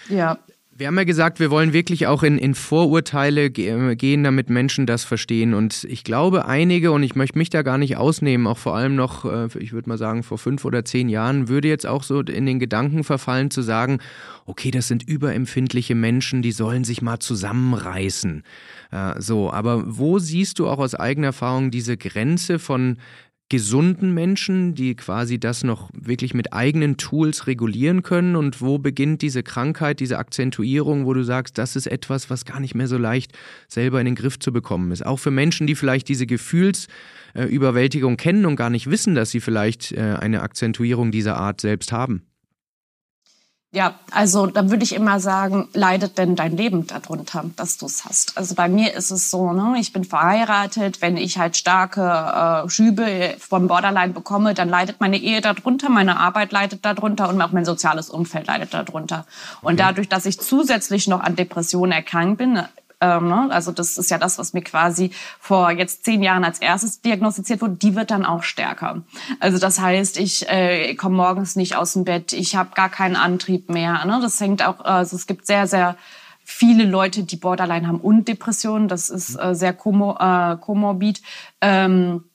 [0.10, 0.38] Ja.
[0.82, 4.88] Wir haben ja gesagt, wir wollen wirklich auch in, in Vorurteile äh, gehen, damit Menschen
[4.88, 5.54] das verstehen.
[5.54, 8.96] Und ich glaube, einige, und ich möchte mich da gar nicht ausnehmen, auch vor allem
[8.96, 12.22] noch, äh, ich würde mal sagen, vor fünf oder zehn Jahren, würde jetzt auch so
[12.22, 14.00] in den Gedanken verfallen zu sagen,
[14.48, 18.42] okay, das sind überempfindliche Menschen, die sollen sich mal zusammenreißen.
[18.90, 22.98] Äh, so, aber wo siehst du auch aus eigener Erfahrung diese Grenze von
[23.52, 28.38] gesunden Menschen, die quasi das noch wirklich mit eigenen Tools regulieren können?
[28.38, 32.62] Und wo beginnt diese Krankheit, diese Akzentuierung, wo du sagst, das ist etwas, was gar
[32.62, 33.38] nicht mehr so leicht
[33.68, 35.06] selber in den Griff zu bekommen ist?
[35.06, 39.92] Auch für Menschen, die vielleicht diese Gefühlsüberwältigung kennen und gar nicht wissen, dass sie vielleicht
[39.92, 42.24] äh, eine Akzentuierung dieser Art selbst haben.
[43.74, 48.04] Ja, also da würde ich immer sagen, leidet denn dein Leben darunter, dass du es
[48.04, 48.38] hast?
[48.38, 52.70] Also bei mir ist es so, ne, ich bin verheiratet, wenn ich halt starke äh,
[52.70, 57.54] Schübe vom Borderline bekomme, dann leidet meine Ehe darunter, meine Arbeit leidet darunter und auch
[57.54, 59.26] mein soziales Umfeld leidet darunter.
[59.62, 62.62] Und dadurch, dass ich zusätzlich noch an Depressionen erkrankt bin,
[63.02, 63.48] ähm, ne?
[63.50, 67.62] Also das ist ja das, was mir quasi vor jetzt zehn Jahren als erstes diagnostiziert
[67.62, 67.74] wurde.
[67.74, 69.02] Die wird dann auch stärker.
[69.40, 73.16] Also das heißt, ich äh, komme morgens nicht aus dem Bett, ich habe gar keinen
[73.16, 74.06] Antrieb mehr.
[74.06, 74.20] Ne?
[74.22, 75.98] Das hängt auch, also es gibt sehr, sehr
[76.44, 78.88] viele Leute, die Borderline haben und Depressionen.
[78.88, 81.22] Das ist äh, sehr komor äh, komorbid.
[81.62, 82.26] Ähm,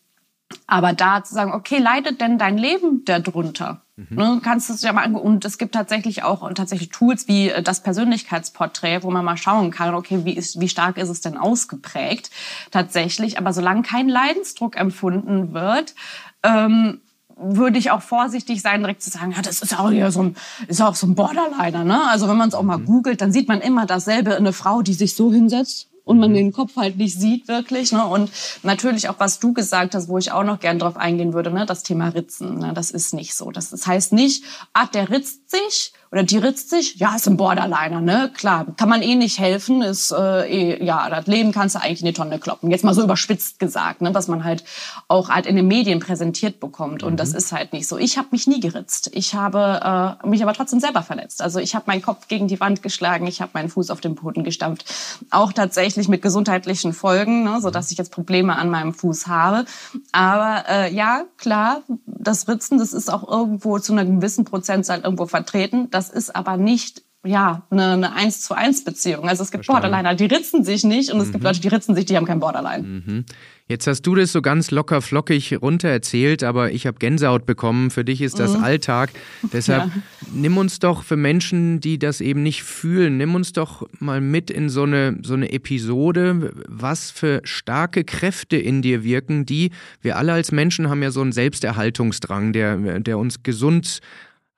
[0.66, 3.82] aber da zu sagen, okay, leidet denn dein Leben darunter?
[3.96, 4.06] Mhm.
[4.10, 5.26] Ne, kannst du es ja mal angucken.
[5.26, 9.70] Und es gibt tatsächlich auch tatsächlich Tools wie äh, das Persönlichkeitsporträt, wo man mal schauen
[9.70, 12.30] kann, okay, wie, ist, wie stark ist es denn ausgeprägt
[12.70, 13.38] tatsächlich.
[13.38, 15.94] Aber solange kein Leidensdruck empfunden wird,
[16.42, 17.00] ähm,
[17.38, 20.36] würde ich auch vorsichtig sein, direkt zu sagen, ja, das ist auch hier so ein,
[20.68, 22.08] ist auch so ein Borderliner, ne?
[22.08, 22.86] Also wenn man es auch mal mhm.
[22.86, 26.36] googelt, dann sieht man immer dasselbe, eine Frau, die sich so hinsetzt und man mhm.
[26.36, 27.90] den Kopf halt nicht sieht wirklich.
[27.90, 28.06] Ne?
[28.06, 28.30] Und
[28.62, 31.66] natürlich auch, was du gesagt hast, wo ich auch noch gern drauf eingehen würde, ne?
[31.66, 32.58] das Thema Ritzen.
[32.58, 32.72] Ne?
[32.72, 33.50] Das ist nicht so.
[33.50, 37.36] Das, das heißt nicht, ah, der ritzt sich oder die ritzt sich, ja, ist ein
[37.36, 38.30] Borderliner, ne?
[38.34, 42.00] Klar, kann man eh nicht helfen, ist äh, eh, ja, das Leben kannst du eigentlich
[42.00, 42.70] in die Tonne kloppen.
[42.70, 44.14] Jetzt mal so überspitzt gesagt, ne?
[44.14, 44.64] was man halt
[45.08, 47.02] auch halt in den Medien präsentiert bekommt.
[47.02, 47.16] Und mhm.
[47.16, 47.98] das ist halt nicht so.
[47.98, 49.10] Ich habe mich nie geritzt.
[49.14, 51.42] Ich habe äh, mich aber trotzdem selber verletzt.
[51.42, 54.14] Also ich habe meinen Kopf gegen die Wand geschlagen, ich habe meinen Fuß auf den
[54.14, 54.86] Boden gestampft.
[55.30, 57.60] Auch tatsächlich mit gesundheitlichen Folgen, ne?
[57.60, 59.64] so dass ich jetzt Probleme an meinem Fuß habe.
[60.12, 65.26] Aber äh, ja, klar, das Ritzen, das ist auch irgendwo zu einer gewissen Prozentzahl irgendwo
[65.26, 69.28] vertreten das ist aber nicht ja, eine, eine 1 zu 1 Beziehung.
[69.28, 69.90] Also es gibt Verstanden.
[69.90, 71.48] Borderliner, die ritzen sich nicht und es gibt mhm.
[71.48, 72.86] Leute, die ritzen sich, die haben kein Borderline.
[72.86, 73.24] Mhm.
[73.66, 77.90] Jetzt hast du das so ganz locker flockig runter erzählt, aber ich habe Gänsehaut bekommen.
[77.90, 78.62] Für dich ist das mhm.
[78.62, 79.10] Alltag.
[79.52, 80.02] Deshalb ja.
[80.32, 84.52] nimm uns doch für Menschen, die das eben nicht fühlen, nimm uns doch mal mit
[84.52, 90.16] in so eine, so eine Episode, was für starke Kräfte in dir wirken, die wir
[90.16, 94.00] alle als Menschen haben ja so einen Selbsterhaltungsdrang, der, der uns gesund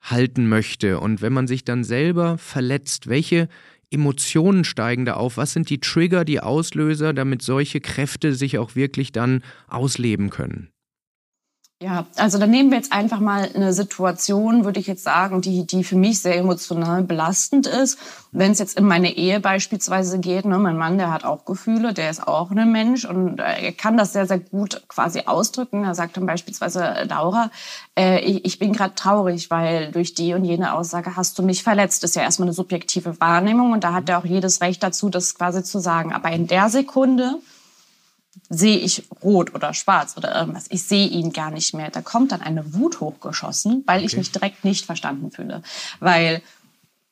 [0.01, 0.99] halten möchte.
[0.99, 3.49] Und wenn man sich dann selber verletzt, welche
[3.91, 5.37] Emotionen steigen da auf?
[5.37, 10.69] Was sind die Trigger, die Auslöser, damit solche Kräfte sich auch wirklich dann ausleben können?
[11.81, 15.65] Ja, also dann nehmen wir jetzt einfach mal eine Situation, würde ich jetzt sagen, die,
[15.65, 17.97] die für mich sehr emotional belastend ist.
[18.33, 21.93] Wenn es jetzt in meine Ehe beispielsweise geht, ne, mein Mann, der hat auch Gefühle,
[21.93, 25.85] der ist auch ein Mensch und äh, er kann das sehr, sehr gut quasi ausdrücken.
[25.85, 27.49] Er sagt dann beispielsweise, äh, Laura,
[27.97, 31.63] äh, ich, ich bin gerade traurig, weil durch die und jene Aussage hast du mich
[31.63, 32.03] verletzt.
[32.03, 35.09] Das ist ja erstmal eine subjektive Wahrnehmung und da hat er auch jedes Recht dazu,
[35.09, 36.11] das quasi zu sagen.
[36.11, 37.35] Aber in der Sekunde,
[38.49, 40.65] sehe ich rot oder schwarz oder irgendwas.
[40.69, 41.91] Ich sehe ihn gar nicht mehr.
[41.91, 44.05] Da kommt dann eine Wut hochgeschossen, weil okay.
[44.07, 45.61] ich mich direkt nicht verstanden fühle.
[45.99, 46.41] Weil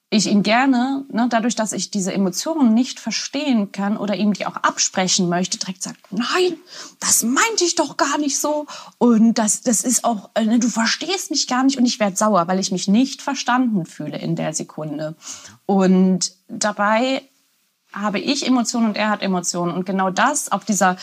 [0.09, 4.45] ich ihn gerne, ne, dadurch, dass ich diese Emotionen nicht verstehen kann oder ihm die
[4.45, 6.55] auch absprechen möchte, direkt sagt, nein,
[7.01, 8.67] das meinte ich doch gar nicht so.
[8.99, 12.15] Und das, das ist auch, äh, ne, du verstehst mich gar nicht und ich werde
[12.15, 15.15] sauer, weil ich mich nicht verstanden fühle in der Sekunde.
[15.65, 17.23] Und dabei
[18.01, 19.73] habe ich Emotionen und er hat Emotionen.
[19.73, 20.97] Und genau das auf dieser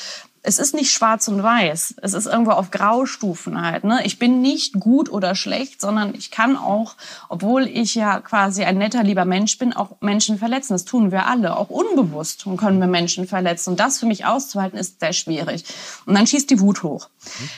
[0.46, 1.94] es ist nicht schwarz und weiß.
[2.02, 3.82] Es ist irgendwo auf Graustufen halt.
[3.82, 4.02] Ne?
[4.04, 6.96] Ich bin nicht gut oder schlecht, sondern ich kann auch,
[7.30, 10.74] obwohl ich ja quasi ein netter, lieber Mensch bin, auch Menschen verletzen.
[10.74, 11.56] Das tun wir alle.
[11.56, 13.70] Auch unbewusst können wir Menschen verletzen.
[13.70, 15.64] Und das für mich auszuhalten, ist sehr schwierig.
[16.04, 17.08] Und dann schießt die Wut hoch.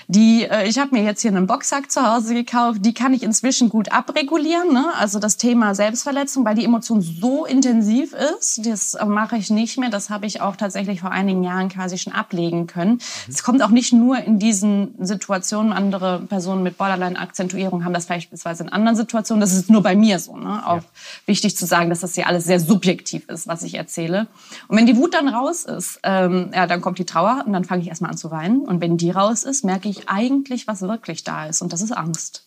[0.06, 2.78] Die, äh, ich habe mir jetzt hier einen Boxsack zu Hause gekauft.
[2.82, 4.72] Die kann ich inzwischen gut abregulieren.
[4.72, 4.92] Ne?
[4.96, 9.90] Also das Thema Selbstverletzung, weil die Emotion so intensiv ist, das mache ich nicht mehr.
[9.90, 12.92] Das habe ich auch tatsächlich vor einigen Jahren quasi schon ablegen können können.
[12.92, 13.00] Mhm.
[13.28, 18.64] Es kommt auch nicht nur in diesen Situationen, andere Personen mit Borderline-Akzentuierung haben das beispielsweise
[18.64, 19.40] in anderen Situationen.
[19.40, 20.36] Das ist nur bei mir so.
[20.36, 20.62] Ne?
[20.66, 20.84] Auch ja.
[21.24, 24.26] wichtig zu sagen, dass das hier alles sehr subjektiv ist, was ich erzähle.
[24.68, 27.64] Und wenn die Wut dann raus ist, ähm, ja, dann kommt die Trauer und dann
[27.64, 28.60] fange ich erstmal an zu weinen.
[28.60, 31.62] Und wenn die raus ist, merke ich eigentlich, was wirklich da ist.
[31.62, 32.45] Und das ist Angst.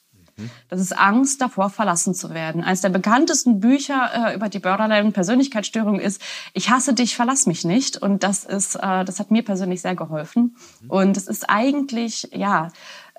[0.69, 2.63] Das ist Angst davor, verlassen zu werden.
[2.63, 6.21] Eines der bekanntesten Bücher äh, über die Borderline-Persönlichkeitsstörung ist
[6.54, 7.97] Ich hasse dich, verlass mich nicht.
[7.97, 10.56] Und das ist, äh, das hat mir persönlich sehr geholfen.
[10.88, 12.69] Und es ist eigentlich, ja,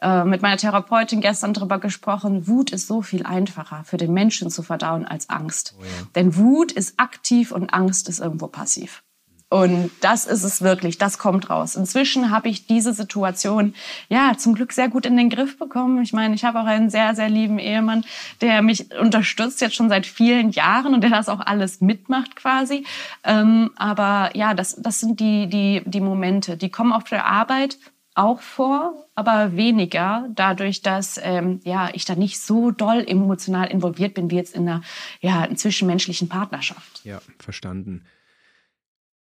[0.01, 4.51] äh, mit meiner Therapeutin gestern darüber gesprochen, Wut ist so viel einfacher für den Menschen
[4.51, 5.75] zu verdauen als Angst.
[5.79, 5.91] Oh ja.
[6.15, 9.03] Denn Wut ist aktiv und Angst ist irgendwo passiv.
[9.51, 11.75] Und das ist es wirklich, das kommt raus.
[11.75, 13.75] Inzwischen habe ich diese Situation
[14.09, 16.01] ja zum Glück sehr gut in den Griff bekommen.
[16.03, 18.05] Ich meine, ich habe auch einen sehr, sehr lieben Ehemann,
[18.41, 22.85] der mich unterstützt jetzt schon seit vielen Jahren und der das auch alles mitmacht quasi.
[23.25, 27.77] Ähm, aber ja, das, das sind die, die, die Momente, die kommen auf der Arbeit
[28.15, 34.15] auch vor, aber weniger, dadurch, dass ähm, ja, ich da nicht so doll emotional involviert
[34.15, 34.83] bin wie jetzt in einer
[35.21, 37.01] ja, zwischenmenschlichen Partnerschaft.
[37.05, 38.05] Ja, verstanden.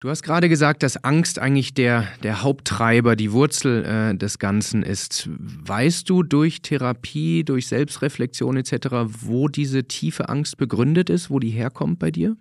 [0.01, 4.81] Du hast gerade gesagt, dass Angst eigentlich der, der Haupttreiber, die Wurzel äh, des Ganzen
[4.81, 5.27] ist.
[5.29, 8.87] Weißt du durch Therapie, durch Selbstreflexion etc.,
[9.23, 12.37] wo diese tiefe Angst begründet ist, wo die herkommt bei dir?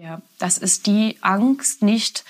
[0.00, 2.24] Ja, das ist die Angst, nicht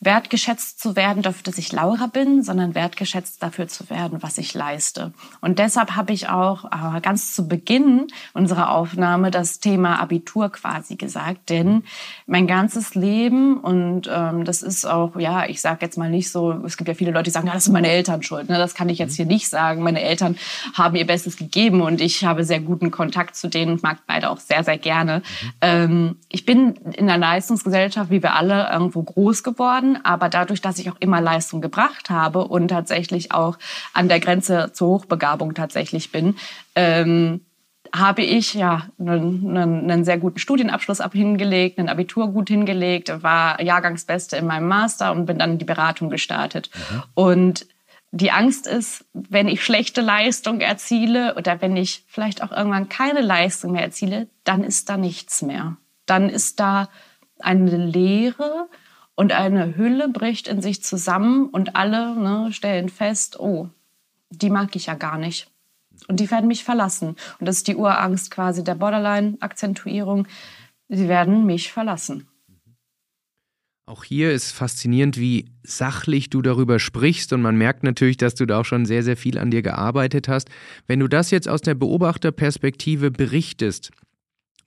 [0.00, 4.52] wertgeschätzt zu werden dafür, dass ich Laura bin, sondern wertgeschätzt dafür zu werden, was ich
[4.52, 5.14] leiste.
[5.40, 10.96] Und deshalb habe ich auch äh, ganz zu Beginn unserer Aufnahme das Thema Abitur quasi
[10.96, 11.84] gesagt, denn
[12.26, 16.52] mein ganzes Leben und ähm, das ist auch, ja, ich sage jetzt mal nicht so,
[16.66, 18.50] es gibt ja viele Leute, die sagen, ja, das ist meine Eltern schuld.
[18.50, 18.58] Ne?
[18.58, 19.82] Das kann ich jetzt hier nicht sagen.
[19.82, 20.36] Meine Eltern
[20.74, 24.28] haben ihr Bestes gegeben und ich habe sehr guten Kontakt zu denen und mag beide
[24.28, 25.20] auch sehr, sehr gerne.
[25.20, 25.52] Mhm.
[25.62, 29.98] Ähm, ich bin in einer Leistungsgesellschaft, wie wir alle, irgendwo groß geworden.
[30.04, 33.58] Aber dadurch, dass ich auch immer Leistung gebracht habe und tatsächlich auch
[33.92, 36.36] an der Grenze zur Hochbegabung tatsächlich bin,
[36.74, 37.40] ähm,
[37.94, 44.36] habe ich ja einen, einen, sehr guten Studienabschluss hingelegt, ein Abitur gut hingelegt, war Jahrgangsbeste
[44.36, 46.70] in meinem Master und bin dann in die Beratung gestartet.
[46.74, 47.02] Mhm.
[47.14, 47.66] Und
[48.10, 53.20] die Angst ist, wenn ich schlechte Leistung erziele oder wenn ich vielleicht auch irgendwann keine
[53.20, 55.76] Leistung mehr erziele, dann ist da nichts mehr.
[56.06, 56.88] Dann ist da
[57.38, 58.68] eine Leere
[59.14, 63.68] und eine Hülle bricht in sich zusammen und alle ne, stellen fest, oh,
[64.30, 65.50] die mag ich ja gar nicht.
[66.08, 67.16] Und die werden mich verlassen.
[67.38, 70.26] Und das ist die Urangst quasi der Borderline-Akzentuierung.
[70.88, 72.28] Sie werden mich verlassen.
[73.86, 78.46] Auch hier ist faszinierend, wie sachlich du darüber sprichst und man merkt natürlich, dass du
[78.46, 80.48] da auch schon sehr, sehr viel an dir gearbeitet hast.
[80.86, 83.90] Wenn du das jetzt aus der Beobachterperspektive berichtest,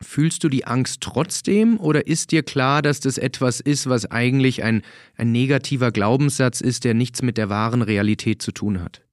[0.01, 4.63] Fühlst du die Angst trotzdem oder ist dir klar, dass das etwas ist, was eigentlich
[4.63, 4.83] ein,
[5.15, 9.06] ein negativer Glaubenssatz ist, der nichts mit der wahren Realität zu tun hat?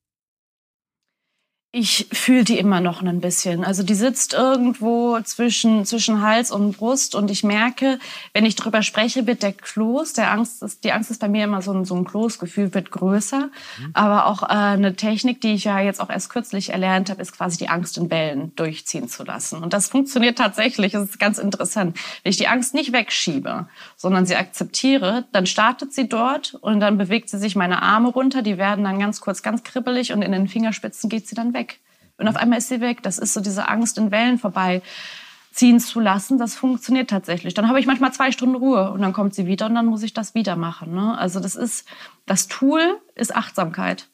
[1.76, 3.64] Ich fühle die immer noch ein bisschen.
[3.64, 7.98] Also die sitzt irgendwo zwischen, zwischen Hals und Brust und ich merke,
[8.32, 11.42] wenn ich drüber spreche, wird der Kloß, der Angst ist, die Angst ist bei mir
[11.42, 13.48] immer so ein, so ein Kloßgefühl, wird größer.
[13.80, 13.90] Mhm.
[13.92, 17.36] Aber auch äh, eine Technik, die ich ja jetzt auch erst kürzlich erlernt habe, ist
[17.36, 19.60] quasi die Angst in Wellen durchziehen zu lassen.
[19.60, 20.92] Und das funktioniert tatsächlich.
[20.92, 21.98] Das ist ganz interessant.
[22.22, 26.98] Wenn ich die Angst nicht wegschiebe, sondern sie akzeptiere, dann startet sie dort und dann
[26.98, 28.42] bewegt sie sich meine Arme runter.
[28.42, 31.63] Die werden dann ganz kurz ganz kribbelig und in den Fingerspitzen geht sie dann weg.
[32.18, 33.02] Und auf einmal ist sie weg.
[33.02, 34.82] Das ist so diese Angst in Wellen vorbei
[35.54, 37.54] ziehen zu lassen, das funktioniert tatsächlich.
[37.54, 40.02] Dann habe ich manchmal zwei Stunden Ruhe und dann kommt sie wieder und dann muss
[40.02, 40.94] ich das wieder machen.
[40.94, 41.16] Ne?
[41.16, 41.86] Also das ist,
[42.26, 42.80] das Tool
[43.14, 44.08] ist Achtsamkeit.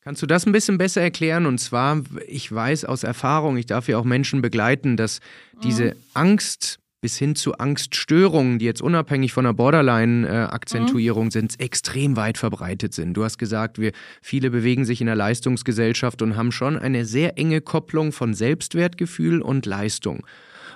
[0.00, 1.44] Kannst du das ein bisschen besser erklären?
[1.44, 5.20] Und zwar, ich weiß aus Erfahrung, ich darf ja auch Menschen begleiten, dass
[5.62, 5.94] diese mhm.
[6.14, 11.30] Angst bis hin zu Angststörungen, die jetzt unabhängig von der Borderline-Akzentuierung mhm.
[11.30, 13.14] sind, extrem weit verbreitet sind.
[13.14, 17.38] Du hast gesagt, wir viele bewegen sich in der Leistungsgesellschaft und haben schon eine sehr
[17.38, 20.26] enge Kopplung von Selbstwertgefühl und Leistung.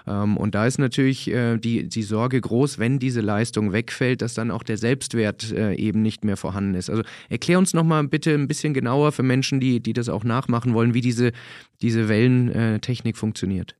[0.06, 4.34] Ähm, und da ist natürlich äh, die, die Sorge groß, wenn diese Leistung wegfällt, dass
[4.34, 6.90] dann auch der Selbstwert äh, eben nicht mehr vorhanden ist.
[6.90, 10.74] Also erklär uns nochmal bitte ein bisschen genauer für Menschen, die, die das auch nachmachen
[10.74, 11.32] wollen, wie diese,
[11.80, 13.76] diese Wellentechnik funktioniert.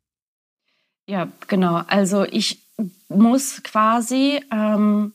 [1.07, 1.83] Ja, genau.
[1.87, 2.62] Also ich
[3.09, 5.12] muss quasi ähm,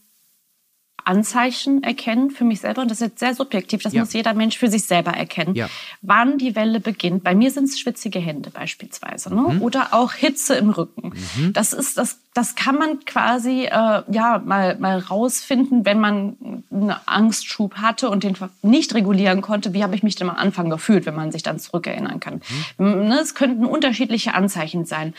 [1.08, 2.82] Anzeichen erkennen für mich selber.
[2.82, 3.82] Und das ist jetzt sehr subjektiv.
[3.82, 4.02] Das ja.
[4.02, 5.56] muss jeder Mensch für sich selber erkennen.
[5.56, 5.70] Ja.
[6.02, 7.24] Wann die Welle beginnt.
[7.24, 9.34] Bei mir sind es schwitzige Hände beispielsweise.
[9.34, 9.54] Ne?
[9.54, 9.62] Mhm.
[9.62, 11.14] Oder auch Hitze im Rücken.
[11.38, 11.54] Mhm.
[11.54, 16.94] Das ist, das, das kann man quasi, äh, ja, mal, mal rausfinden, wenn man einen
[17.06, 19.74] Angstschub hatte und den nicht regulieren konnte.
[19.74, 22.42] Wie habe ich mich denn am Anfang gefühlt, wenn man sich dann zurückerinnern kann?
[22.78, 23.08] Mhm.
[23.08, 25.14] Ne, es könnten unterschiedliche Anzeichen sein.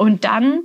[0.00, 0.62] Und dann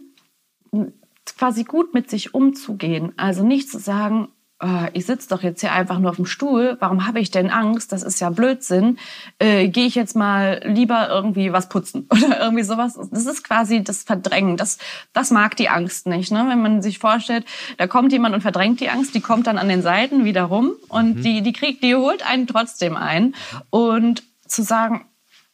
[1.38, 3.12] quasi gut mit sich umzugehen.
[3.17, 4.30] Also nicht zu sagen,
[4.63, 7.50] oh, ich sitze doch jetzt hier einfach nur auf dem Stuhl, warum habe ich denn
[7.50, 7.91] Angst?
[7.91, 8.98] Das ist ja Blödsinn.
[9.38, 12.98] Äh, Gehe ich jetzt mal lieber irgendwie was putzen oder irgendwie sowas.
[13.12, 14.56] Das ist quasi das Verdrängen.
[14.56, 14.78] Das,
[15.12, 16.32] das mag die Angst nicht.
[16.32, 16.45] Ne?
[16.48, 17.43] Wenn man sich vorstellt,
[17.76, 20.71] da kommt jemand und verdrängt die Angst, die kommt dann an den Seiten wieder rum
[20.88, 21.21] und mhm.
[21.24, 23.36] die, die kriegt, die holt einen trotzdem ein.
[23.69, 25.06] Und zu sagen,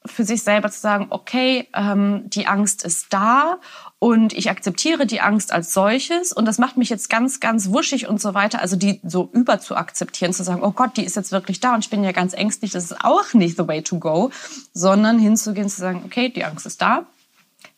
[0.06, 3.60] für sich selber zu sagen, okay, ähm, die Angst ist da
[4.00, 8.08] und ich akzeptiere die Angst als solches und das macht mich jetzt ganz, ganz wuschig
[8.08, 8.62] und so weiter.
[8.62, 11.76] Also die so über zu akzeptieren, zu sagen, oh Gott, die ist jetzt wirklich da
[11.76, 14.32] und ich bin ja ganz ängstlich, das ist auch nicht the way to go,
[14.74, 17.06] sondern hinzugehen, zu sagen, okay, die Angst ist da,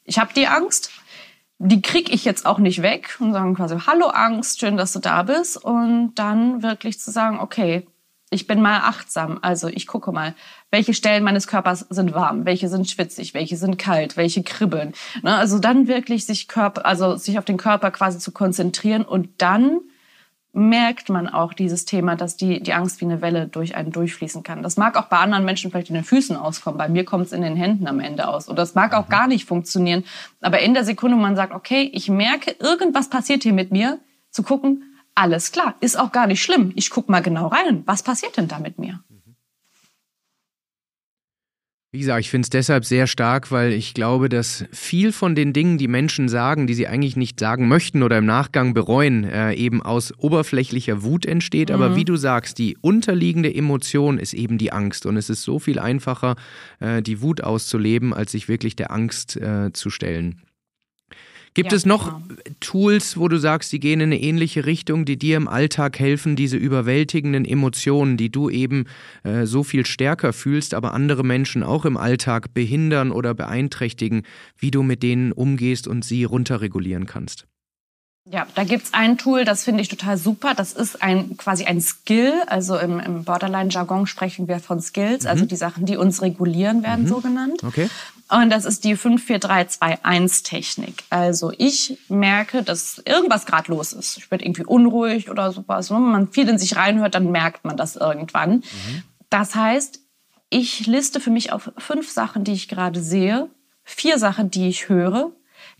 [0.05, 0.91] ich habe die Angst,
[1.59, 4.99] die kriege ich jetzt auch nicht weg und sagen quasi, hallo Angst, schön, dass du
[4.99, 7.85] da bist und dann wirklich zu sagen, okay,
[8.33, 9.39] ich bin mal achtsam.
[9.41, 10.33] Also ich gucke mal,
[10.71, 14.93] welche Stellen meines Körpers sind warm, welche sind schwitzig, welche sind kalt, welche kribbeln.
[15.21, 15.35] Ne?
[15.35, 19.81] Also dann wirklich sich Körper, also sich auf den Körper quasi zu konzentrieren und dann
[20.55, 24.43] merkt man auch dieses Thema, dass die, die Angst wie eine Welle durch einen durchfließen
[24.43, 24.61] kann.
[24.61, 26.77] Das mag auch bei anderen Menschen vielleicht in den Füßen auskommen.
[26.77, 28.47] Bei mir kommt es in den Händen am Ende aus.
[28.47, 29.11] Oder das mag auch mhm.
[29.11, 30.03] gar nicht funktionieren.
[30.41, 33.99] Aber in der Sekunde, wo man sagt, okay, ich merke, irgendwas passiert hier mit mir,
[34.29, 36.71] zu gucken, alles klar, ist auch gar nicht schlimm.
[36.75, 37.83] Ich gucke mal genau rein.
[37.85, 39.03] Was passiert denn da mit mir?
[41.93, 45.53] Wie gesagt, ich finde es deshalb sehr stark, weil ich glaube, dass viel von den
[45.53, 49.53] Dingen, die Menschen sagen, die sie eigentlich nicht sagen möchten oder im Nachgang bereuen, äh,
[49.53, 51.69] eben aus oberflächlicher Wut entsteht.
[51.69, 51.75] Mhm.
[51.75, 55.05] Aber wie du sagst, die unterliegende Emotion ist eben die Angst.
[55.05, 56.35] Und es ist so viel einfacher,
[56.79, 60.41] äh, die Wut auszuleben, als sich wirklich der Angst äh, zu stellen.
[61.53, 62.41] Gibt ja, es noch genau.
[62.59, 66.35] Tools, wo du sagst, die gehen in eine ähnliche Richtung, die dir im Alltag helfen,
[66.35, 68.85] diese überwältigenden Emotionen, die du eben
[69.23, 74.23] äh, so viel stärker fühlst, aber andere Menschen auch im Alltag behindern oder beeinträchtigen,
[74.57, 77.45] wie du mit denen umgehst und sie runterregulieren kannst?
[78.31, 80.53] Ja, da gibt's ein Tool, das finde ich total super.
[80.55, 82.31] Das ist ein quasi ein Skill.
[82.47, 85.29] Also im, im Borderline-Jargon sprechen wir von Skills, also mhm.
[85.29, 87.09] also die Sachen, die uns regulieren, werden mhm.
[87.09, 87.63] so genannt.
[87.63, 87.89] Okay.
[88.29, 91.03] Und das ist die 54321-Technik.
[91.09, 94.17] Also ich merke, dass irgendwas gerade los ist.
[94.17, 95.91] Ich werde irgendwie unruhig oder sowas.
[95.91, 98.55] Wenn man viel in sich reinhört, dann merkt man das irgendwann.
[98.55, 99.03] Mhm.
[99.29, 99.99] Das heißt,
[100.49, 103.49] ich liste für mich auf fünf Sachen, die ich gerade sehe,
[103.83, 105.31] vier Sachen, die ich höre,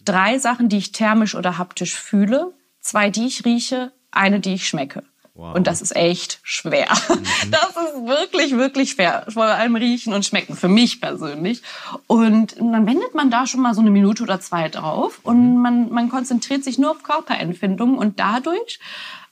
[0.03, 4.67] drei Sachen, die ich thermisch oder haptisch fühle, zwei, die ich rieche, eine, die ich
[4.67, 5.03] schmecke.
[5.35, 5.55] Wow.
[5.55, 6.87] Und das ist echt schwer.
[7.09, 7.23] Mhm.
[7.51, 9.25] Das ist wirklich, wirklich schwer.
[9.29, 11.61] Vor allem riechen und schmecken, für mich persönlich.
[12.07, 15.61] Und dann wendet man da schon mal so eine Minute oder zwei drauf und mhm.
[15.61, 18.79] man, man konzentriert sich nur auf Körperempfindungen und dadurch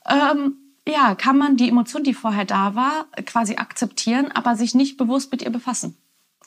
[0.08, 4.96] ähm, ja, kann man die Emotion, die vorher da war, quasi akzeptieren, aber sich nicht
[4.96, 5.96] bewusst mit ihr befassen.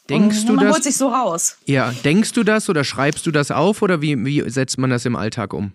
[0.09, 0.73] Denkst und du man das?
[0.73, 1.57] holt sich so raus.
[1.65, 5.05] Ja, denkst du das oder schreibst du das auf oder wie, wie setzt man das
[5.05, 5.71] im Alltag um?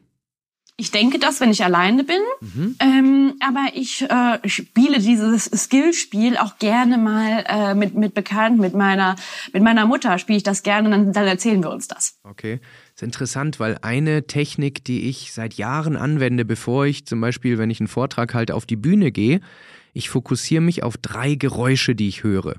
[0.81, 2.23] Ich denke das, wenn ich alleine bin.
[2.41, 2.77] Mhm.
[2.81, 8.73] Ähm, aber ich äh, spiele dieses Skillspiel auch gerne mal äh, mit, mit Bekannten, mit
[8.73, 9.17] meiner,
[9.53, 12.19] mit meiner Mutter spiele ich das gerne und dann, dann erzählen wir uns das.
[12.25, 12.61] Okay.
[12.95, 17.59] Das ist interessant, weil eine Technik, die ich seit Jahren anwende, bevor ich zum Beispiel,
[17.59, 19.43] wenn ich einen Vortrag halte, auf die Bühne gehe,
[19.93, 22.55] ich fokussiere mich auf drei Geräusche, die ich höre.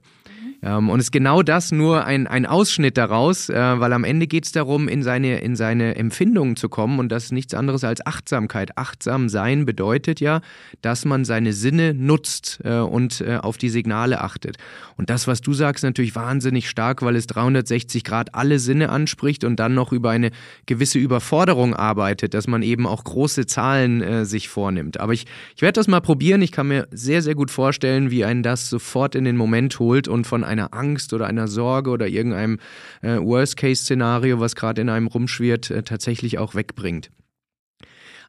[0.63, 4.45] Ähm, und ist genau das nur ein, ein Ausschnitt daraus, äh, weil am Ende geht
[4.45, 8.05] es darum, in seine, in seine Empfindungen zu kommen und das ist nichts anderes als
[8.05, 8.77] Achtsamkeit.
[8.77, 10.41] Achtsam sein bedeutet ja,
[10.81, 14.57] dass man seine Sinne nutzt äh, und äh, auf die Signale achtet.
[14.97, 19.43] Und das, was du sagst, natürlich wahnsinnig stark, weil es 360 Grad alle Sinne anspricht
[19.43, 20.29] und dann noch über eine
[20.67, 24.99] gewisse Überforderung arbeitet, dass man eben auch große Zahlen äh, sich vornimmt.
[24.99, 26.43] Aber ich, ich werde das mal probieren.
[26.43, 30.07] Ich kann mir sehr, sehr gut vorstellen, wie einen das sofort in den Moment holt
[30.07, 32.59] und von einer Angst oder einer Sorge oder irgendeinem
[33.01, 37.09] äh, Worst-Case-Szenario, was gerade in einem rumschwirrt, äh, tatsächlich auch wegbringt.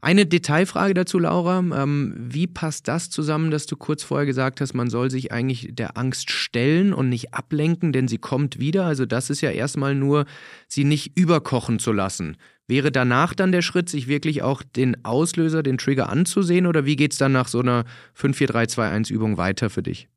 [0.04, 1.60] Eine Detailfrage dazu, Laura.
[1.60, 5.68] Ähm, wie passt das zusammen, dass du kurz vorher gesagt hast, man soll sich eigentlich
[5.70, 8.84] der Angst stellen und nicht ablenken, denn sie kommt wieder?
[8.84, 10.24] Also das ist ja erstmal nur,
[10.66, 12.36] sie nicht überkochen zu lassen.
[12.66, 16.96] Wäre danach dann der Schritt, sich wirklich auch den Auslöser, den Trigger anzusehen oder wie
[16.96, 17.84] geht es dann nach so einer
[18.18, 20.08] 5-4-3-2-1-Übung weiter für dich?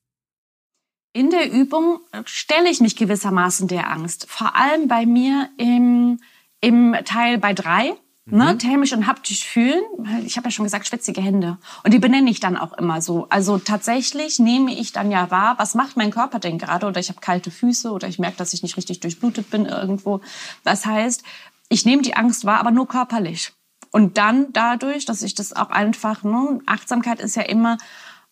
[1.15, 4.25] In der Übung stelle ich mich gewissermaßen der Angst.
[4.29, 6.19] Vor allem bei mir im,
[6.59, 7.93] im Teil bei drei.
[8.25, 8.37] Ne, mhm.
[8.37, 9.81] Ne, thermisch und haptisch fühlen.
[10.25, 11.57] Ich habe ja schon gesagt, schwitzige Hände.
[11.85, 13.27] Und die benenne ich dann auch immer so.
[13.29, 16.85] Also tatsächlich nehme ich dann ja wahr, was macht mein Körper denn gerade?
[16.85, 20.19] Oder ich habe kalte Füße oder ich merke, dass ich nicht richtig durchblutet bin irgendwo.
[20.65, 21.23] Das heißt,
[21.69, 23.53] ich nehme die Angst wahr, aber nur körperlich.
[23.89, 27.77] Und dann dadurch, dass ich das auch einfach, ne, Achtsamkeit ist ja immer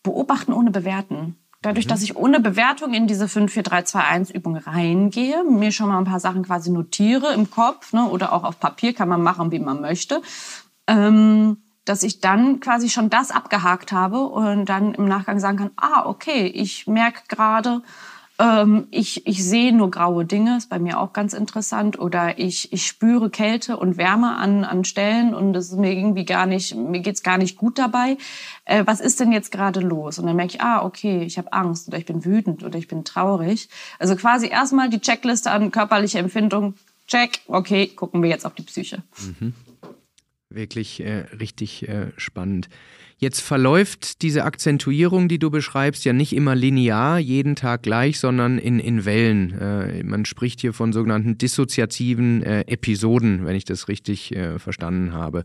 [0.02, 1.38] beobachten ohne bewerten.
[1.64, 1.88] Dadurch, mhm.
[1.88, 5.88] dass ich ohne Bewertung in diese 5, 4, 3, 2, 1 Übung reingehe, mir schon
[5.88, 9.22] mal ein paar Sachen quasi notiere im Kopf ne, oder auch auf Papier, kann man
[9.22, 10.20] machen, wie man möchte,
[10.86, 11.56] ähm,
[11.86, 16.04] dass ich dann quasi schon das abgehakt habe und dann im Nachgang sagen kann, ah,
[16.04, 17.80] okay, ich merke gerade,
[18.38, 21.98] ähm, ich, ich sehe nur graue Dinge, ist bei mir auch ganz interessant.
[21.98, 26.24] Oder ich, ich spüre Kälte und Wärme an, an Stellen und es ist mir irgendwie
[26.24, 28.16] gar nicht, mir geht's gar nicht gut dabei.
[28.64, 30.18] Äh, was ist denn jetzt gerade los?
[30.18, 32.88] Und dann merke ich, ah, okay, ich habe Angst oder ich bin wütend oder ich
[32.88, 33.68] bin traurig.
[33.98, 36.74] Also quasi erstmal die Checkliste an körperliche Empfindung.
[37.06, 39.02] Check, okay, gucken wir jetzt auf die Psyche.
[39.38, 39.54] Mhm.
[40.54, 42.68] Wirklich äh, richtig äh, spannend.
[43.18, 48.58] Jetzt verläuft diese Akzentuierung, die du beschreibst, ja nicht immer linear, jeden Tag gleich, sondern
[48.58, 49.58] in, in Wellen.
[49.58, 55.12] Äh, man spricht hier von sogenannten dissoziativen äh, Episoden, wenn ich das richtig äh, verstanden
[55.12, 55.44] habe.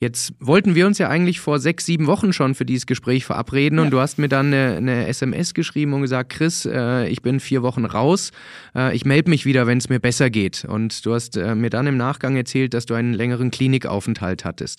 [0.00, 3.78] Jetzt wollten wir uns ja eigentlich vor sechs, sieben Wochen schon für dieses Gespräch verabreden
[3.78, 3.84] ja.
[3.84, 7.40] und du hast mir dann eine, eine SMS geschrieben und gesagt, Chris, äh, ich bin
[7.40, 8.30] vier Wochen raus,
[8.76, 10.64] äh, ich melde mich wieder, wenn es mir besser geht.
[10.64, 14.78] Und du hast äh, mir dann im Nachgang erzählt, dass du einen längeren Klinikaufenthalt hattest.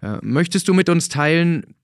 [0.00, 1.74] Äh, möchtest du mit uns teilen,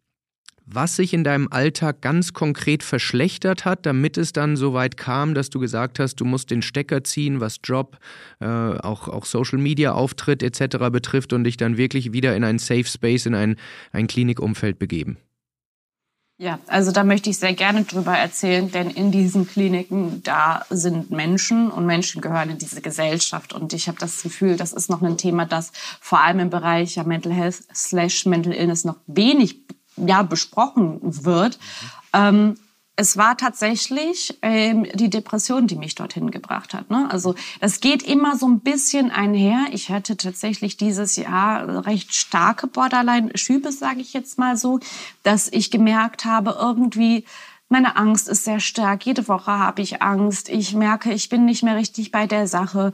[0.67, 5.35] was sich in deinem Alltag ganz konkret verschlechtert hat, damit es dann so weit kam,
[5.35, 7.99] dass du gesagt hast, du musst den Stecker ziehen, was Job,
[8.41, 10.77] äh, auch, auch Social Media Auftritt etc.
[10.91, 13.57] betrifft und dich dann wirklich wieder in ein Safe Space, in ein,
[13.93, 15.19] ein Klinikumfeld begeben?
[16.37, 21.12] Ja, also da möchte ich sehr gerne drüber erzählen, denn in diesen Kliniken, da sind
[21.12, 23.53] Menschen und Menschen gehören in diese Gesellschaft.
[23.53, 26.97] Und ich habe das Gefühl, das ist noch ein Thema, das vor allem im Bereich
[27.05, 29.65] Mental Health slash Mental Illness noch wenig
[29.97, 31.59] ja, besprochen wird.
[32.12, 32.57] Ähm,
[32.97, 36.90] es war tatsächlich ähm, die Depression, die mich dorthin gebracht hat.
[36.90, 37.09] Ne?
[37.11, 39.66] Also das geht immer so ein bisschen einher.
[39.72, 44.78] Ich hatte tatsächlich dieses Jahr recht starke Borderline-Schübe, sage ich jetzt mal so,
[45.24, 47.24] dass ich gemerkt habe, irgendwie
[47.68, 49.05] meine Angst ist sehr stark.
[49.05, 50.49] Jede Woche habe ich Angst.
[50.49, 52.92] Ich merke, ich bin nicht mehr richtig bei der Sache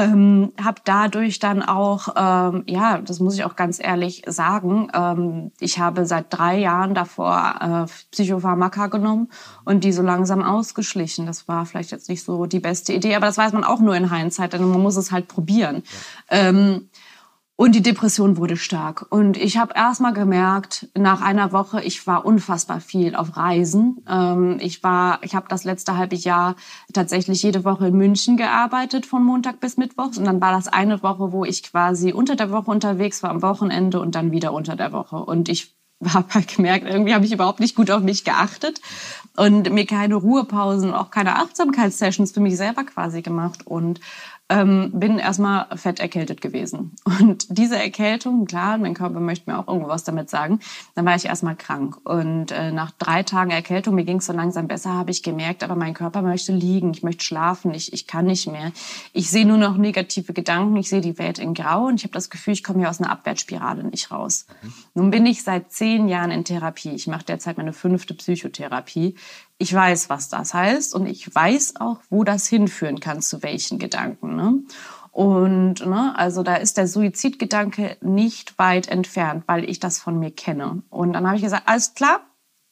[0.00, 5.52] ähm, habe dadurch dann auch, ähm, ja, das muss ich auch ganz ehrlich sagen, ähm,
[5.60, 9.28] ich habe seit drei Jahren davor äh, Psychopharmaka genommen
[9.64, 11.26] und die so langsam ausgeschlichen.
[11.26, 13.94] Das war vielleicht jetzt nicht so die beste Idee, aber das weiß man auch nur
[13.94, 15.82] in Hindsight, denn man muss es halt probieren.
[16.28, 16.88] Ähm,
[17.60, 19.04] und die Depression wurde stark.
[19.10, 24.02] Und ich habe erstmal gemerkt, nach einer Woche, ich war unfassbar viel auf Reisen.
[24.08, 26.56] Ähm, ich war, ich habe das letzte halbe Jahr
[26.94, 30.16] tatsächlich jede Woche in München gearbeitet, von Montag bis Mittwoch.
[30.16, 33.42] Und dann war das eine Woche, wo ich quasi unter der Woche unterwegs war, am
[33.42, 35.16] Wochenende und dann wieder unter der Woche.
[35.16, 35.76] Und ich
[36.14, 38.80] habe halt gemerkt, irgendwie habe ich überhaupt nicht gut auf mich geachtet
[39.36, 43.66] und mir keine Ruhepausen, auch keine Achtsamkeitssessions für mich selber quasi gemacht.
[43.66, 44.00] Und
[44.50, 46.96] ähm, bin erstmal fett erkältet gewesen.
[47.20, 50.58] Und diese Erkältung, klar, mein Körper möchte mir auch irgendwo was damit sagen,
[50.96, 51.96] dann war ich erstmal krank.
[52.04, 55.62] Und äh, nach drei Tagen Erkältung, mir ging es so langsam besser, habe ich gemerkt,
[55.62, 58.72] aber mein Körper möchte liegen, ich möchte schlafen, ich, ich kann nicht mehr.
[59.12, 62.12] Ich sehe nur noch negative Gedanken, ich sehe die Welt in Grau und ich habe
[62.12, 64.46] das Gefühl, ich komme hier aus einer Abwärtsspirale nicht raus.
[64.62, 64.72] Mhm.
[64.94, 66.90] Nun bin ich seit zehn Jahren in Therapie.
[66.90, 69.14] Ich mache derzeit meine fünfte Psychotherapie
[69.60, 73.78] ich weiß, was das heißt und ich weiß auch, wo das hinführen kann, zu welchen
[73.78, 74.34] Gedanken.
[74.34, 74.62] Ne?
[75.12, 80.30] Und ne, also da ist der Suizidgedanke nicht weit entfernt, weil ich das von mir
[80.30, 80.82] kenne.
[80.88, 82.20] Und dann habe ich gesagt, alles klar,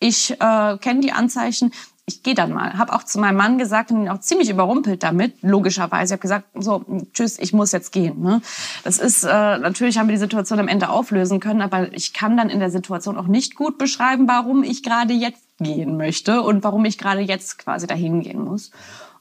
[0.00, 1.72] ich äh, kenne die Anzeichen,
[2.06, 2.78] ich gehe dann mal.
[2.78, 6.06] Habe auch zu meinem Mann gesagt und ihn auch ziemlich überrumpelt damit, logischerweise.
[6.06, 8.22] Ich habe gesagt, so, tschüss, ich muss jetzt gehen.
[8.22, 8.40] Ne?
[8.82, 12.38] Das ist, äh, natürlich haben wir die Situation am Ende auflösen können, aber ich kann
[12.38, 16.64] dann in der Situation auch nicht gut beschreiben, warum ich gerade jetzt gehen möchte und
[16.64, 18.70] warum ich gerade jetzt quasi dahin gehen muss.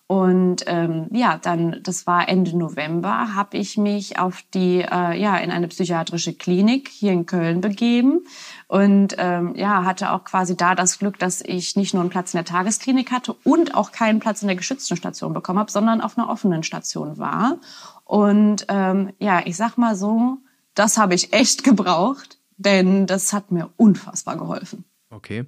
[0.10, 5.36] Und ähm, ja, dann, das war Ende November, habe ich mich auf die, äh, ja,
[5.36, 8.22] in eine psychiatrische Klinik hier in Köln begeben
[8.70, 12.34] und ähm, ja, hatte auch quasi da das Glück, dass ich nicht nur einen Platz
[12.34, 16.00] in der Tagesklinik hatte und auch keinen Platz in der geschützten Station bekommen habe, sondern
[16.00, 17.58] auf einer offenen Station war.
[18.06, 20.38] Und ähm, ja, ich sag mal so,
[20.74, 24.86] das habe ich echt gebraucht, denn das hat mir unfassbar geholfen.
[25.10, 25.46] Okay.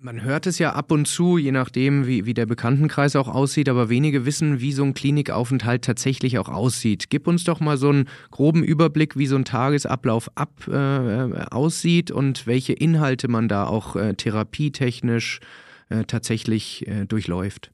[0.00, 3.68] Man hört es ja ab und zu, je nachdem, wie, wie der Bekanntenkreis auch aussieht,
[3.68, 7.10] aber wenige wissen, wie so ein Klinikaufenthalt tatsächlich auch aussieht.
[7.10, 12.10] Gib uns doch mal so einen groben Überblick, wie so ein Tagesablauf ab, äh, aussieht
[12.10, 15.40] und welche Inhalte man da auch äh, therapietechnisch
[15.88, 17.72] äh, tatsächlich äh, durchläuft.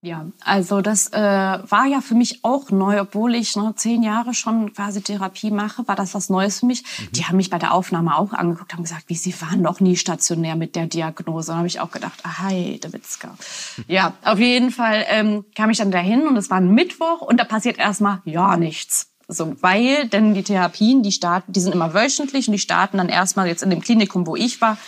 [0.00, 4.32] Ja, also das äh, war ja für mich auch neu, obwohl ich ne, zehn Jahre
[4.32, 6.84] schon quasi Therapie mache, war das was Neues für mich.
[6.84, 7.12] Mhm.
[7.12, 9.96] Die haben mich bei der Aufnahme auch angeguckt, haben gesagt, wie sie waren noch nie
[9.96, 11.50] stationär mit der Diagnose.
[11.50, 13.36] Da habe ich auch gedacht, ah, hi, der Witzka.
[13.88, 17.40] ja, auf jeden Fall ähm, kam ich dann dahin und es war ein Mittwoch und
[17.40, 19.08] da passiert erstmal ja nichts.
[19.26, 23.08] So, weil denn die Therapien, die starten, die sind immer wöchentlich und die starten dann
[23.08, 24.78] erstmal jetzt in dem Klinikum, wo ich war,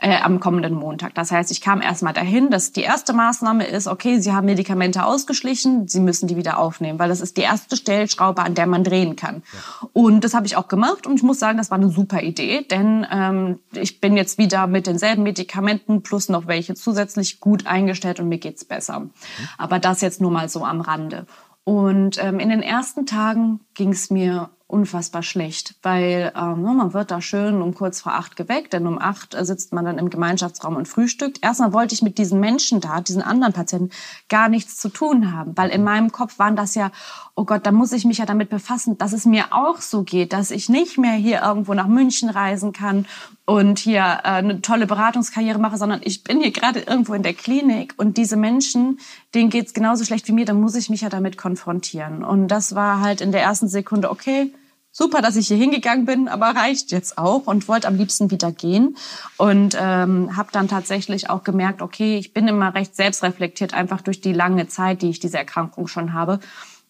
[0.00, 1.14] äh, am kommenden Montag.
[1.14, 5.04] Das heißt, ich kam erstmal dahin, dass die erste Maßnahme ist, okay, Sie haben Medikamente
[5.04, 8.82] ausgeschlichen, Sie müssen die wieder aufnehmen, weil das ist die erste Stellschraube, an der man
[8.82, 9.42] drehen kann.
[9.52, 9.88] Ja.
[9.92, 12.62] Und das habe ich auch gemacht und ich muss sagen, das war eine super Idee,
[12.62, 18.20] denn ähm, ich bin jetzt wieder mit denselben Medikamenten plus noch welche zusätzlich gut eingestellt
[18.20, 19.00] und mir geht's besser.
[19.00, 19.10] Mhm.
[19.58, 21.26] Aber das jetzt nur mal so am Rande.
[21.64, 26.94] Und ähm, in den ersten Tagen ging es mir unfassbar schlecht, weil ähm, ne, man
[26.94, 29.98] wird da schön um kurz vor acht geweckt, denn um acht äh, sitzt man dann
[29.98, 31.38] im Gemeinschaftsraum und frühstückt.
[31.42, 33.90] Erstmal wollte ich mit diesen Menschen da, diesen anderen Patienten,
[34.28, 36.90] gar nichts zu tun haben, weil in meinem Kopf waren das ja,
[37.34, 40.32] oh Gott, da muss ich mich ja damit befassen, dass es mir auch so geht,
[40.32, 43.06] dass ich nicht mehr hier irgendwo nach München reisen kann
[43.46, 47.34] und hier äh, eine tolle Beratungskarriere mache, sondern ich bin hier gerade irgendwo in der
[47.34, 49.00] Klinik und diese Menschen,
[49.34, 52.22] denen geht's genauso schlecht wie mir, dann muss ich mich ja damit konfrontieren.
[52.22, 54.52] Und das war halt in der ersten Sekunde, okay,
[55.00, 58.52] super, dass ich hier hingegangen bin, aber reicht jetzt auch und wollte am liebsten wieder
[58.52, 58.96] gehen
[59.38, 64.20] und ähm, habe dann tatsächlich auch gemerkt, okay, ich bin immer recht selbstreflektiert, einfach durch
[64.20, 66.38] die lange Zeit, die ich diese Erkrankung schon habe.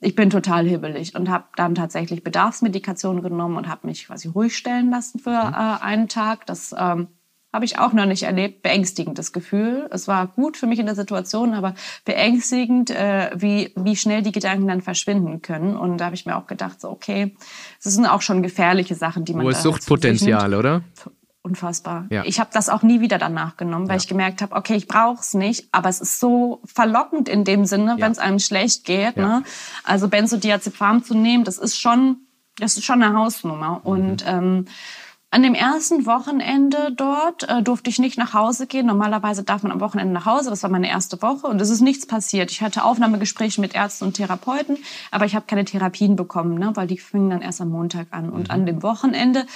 [0.00, 4.56] Ich bin total hibbelig und habe dann tatsächlich Bedarfsmedikation genommen und habe mich quasi ruhig
[4.56, 5.54] stellen lassen für mhm.
[5.54, 6.46] äh, einen Tag.
[6.46, 7.06] Das ähm,
[7.52, 8.62] habe ich auch noch nicht erlebt.
[8.62, 9.88] Beängstigendes Gefühl.
[9.90, 11.74] Es war gut für mich in der Situation, aber
[12.04, 15.76] beängstigend, äh, wie, wie schnell die Gedanken dann verschwinden können.
[15.76, 17.36] Und da habe ich mir auch gedacht, so, okay,
[17.82, 19.44] das sind auch schon gefährliche Sachen, die man.
[19.44, 20.82] Wo ist Suchtpotenzial, oder?
[21.42, 22.06] Unfassbar.
[22.10, 22.22] Ja.
[22.26, 24.02] Ich habe das auch nie wieder danach genommen, weil ja.
[24.02, 27.64] ich gemerkt habe, okay, ich brauche es nicht, aber es ist so verlockend in dem
[27.64, 28.04] Sinne, ja.
[28.04, 29.16] wenn es einem schlecht geht.
[29.16, 29.42] Ne?
[29.82, 32.18] Also Benzodiazepam zu nehmen, das ist schon,
[32.58, 33.80] das ist schon eine Hausnummer.
[33.80, 33.90] Mhm.
[33.90, 34.66] Und ähm,
[35.32, 38.86] an dem ersten Wochenende dort äh, durfte ich nicht nach Hause gehen.
[38.86, 40.50] Normalerweise darf man am Wochenende nach Hause.
[40.50, 42.50] Das war meine erste Woche und es ist nichts passiert.
[42.50, 44.78] Ich hatte Aufnahmegespräche mit Ärzten und Therapeuten,
[45.12, 48.30] aber ich habe keine Therapien bekommen, ne, weil die fingen dann erst am Montag an.
[48.30, 48.54] Und mhm.
[48.54, 49.46] an dem Wochenende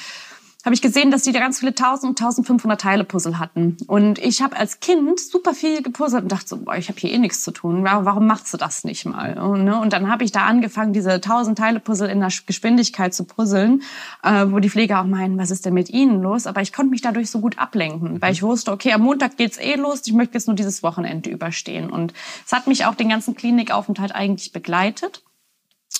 [0.65, 3.77] habe ich gesehen, dass die da ganz viele 1000 und 1500 Teile Puzzle hatten.
[3.87, 7.11] Und ich habe als Kind super viel gepuzzelt und dachte so, boah, ich habe hier
[7.12, 7.85] eh nichts zu tun.
[7.85, 9.39] Warum machst du das nicht mal?
[9.39, 9.79] Und, ne?
[9.79, 13.83] und dann habe ich da angefangen, diese 1000 Teile Puzzle in der Geschwindigkeit zu puzzeln,
[14.23, 16.47] äh, wo die Pfleger auch meinen, was ist denn mit ihnen los?
[16.47, 19.59] Aber ich konnte mich dadurch so gut ablenken, weil ich wusste, okay, am Montag geht's
[19.59, 20.03] eh los.
[20.07, 21.91] Ich möchte jetzt nur dieses Wochenende überstehen.
[21.91, 22.15] Und
[22.47, 25.23] es hat mich auch den ganzen Klinikaufenthalt eigentlich begleitet.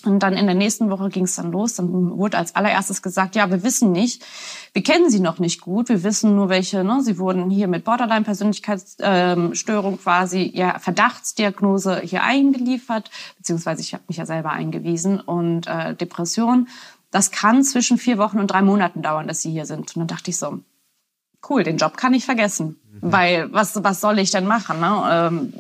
[0.07, 1.75] Und dann in der nächsten Woche ging es dann los.
[1.75, 4.25] Dann wurde als allererstes gesagt, ja, wir wissen nicht,
[4.73, 7.03] wir kennen sie noch nicht gut, wir wissen nur welche, ne?
[7.03, 14.27] sie wurden hier mit Borderline-Persönlichkeitsstörung quasi, ja, Verdachtsdiagnose hier eingeliefert, beziehungsweise ich habe mich ja
[14.27, 16.69] selber eingewiesen und äh, Depression.
[17.11, 19.95] Das kann zwischen vier Wochen und drei Monaten dauern, dass sie hier sind.
[19.95, 20.59] Und dann dachte ich so,
[21.51, 22.77] cool, den Job kann ich vergessen.
[22.93, 23.13] Mhm.
[23.13, 24.81] Weil was, was soll ich denn machen?
[24.81, 25.03] Ne?
[25.11, 25.53] Ähm,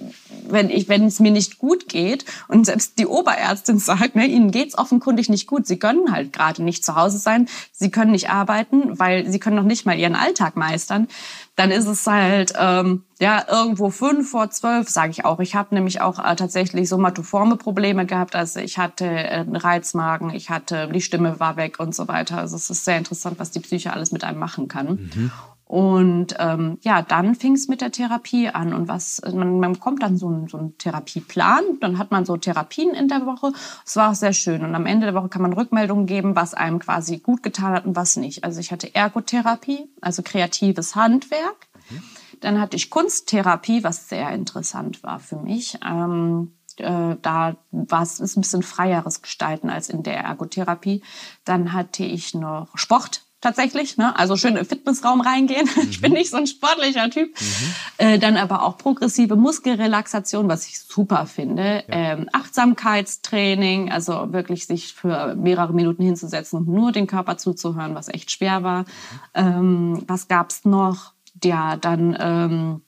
[0.48, 4.50] wenn ich, wenn es mir nicht gut geht und selbst die Oberärztin sagt, ne, ihnen
[4.50, 8.30] geht's offenkundig nicht gut, sie können halt gerade nicht zu Hause sein, sie können nicht
[8.30, 11.08] arbeiten, weil sie können noch nicht mal ihren Alltag meistern,
[11.56, 15.38] dann ist es halt ähm, ja irgendwo fünf vor zwölf, sage ich auch.
[15.38, 18.34] Ich habe nämlich auch äh, tatsächlich somatoforme Probleme gehabt.
[18.34, 22.38] Also ich hatte äh, einen Reizmagen, ich hatte die Stimme war weg und so weiter.
[22.38, 25.10] Also es ist sehr interessant, was die Psyche alles mit einem machen kann.
[25.14, 25.30] Mhm.
[25.66, 28.74] Und ähm, ja, dann fing es mit der Therapie an.
[28.74, 32.36] Und was man, man bekommt dann so einen, so einen Therapieplan, dann hat man so
[32.36, 33.52] Therapien in der Woche.
[33.84, 34.62] Es war auch sehr schön.
[34.62, 37.86] Und am Ende der Woche kann man Rückmeldungen geben, was einem quasi gut getan hat
[37.86, 38.44] und was nicht.
[38.44, 41.68] Also ich hatte Ergotherapie, also kreatives Handwerk.
[41.90, 42.02] Mhm.
[42.40, 45.78] Dann hatte ich Kunsttherapie, was sehr interessant war für mich.
[45.84, 51.02] Ähm, äh, da war es ein bisschen freieres Gestalten als in der Ergotherapie.
[51.44, 53.96] Dann hatte ich noch Sport tatsächlich.
[53.96, 54.18] Ne?
[54.18, 55.68] Also schön im Fitnessraum reingehen.
[55.76, 55.82] Mhm.
[55.94, 56.18] Ich bin mhm.
[56.18, 57.28] nicht so ein sportlicher Typ.
[57.40, 57.74] Mhm.
[57.98, 61.84] Äh, dann aber auch progressive Muskelrelaxation, was ich super finde.
[61.86, 61.94] Ja.
[61.94, 68.08] Ähm, Achtsamkeitstraining, also wirklich sich für mehrere Minuten hinzusetzen und nur den Körper zuzuhören, was
[68.08, 68.80] echt schwer war.
[68.80, 68.86] Mhm.
[69.34, 71.12] Ähm, was gab's noch?
[71.42, 72.82] Ja, dann ähm,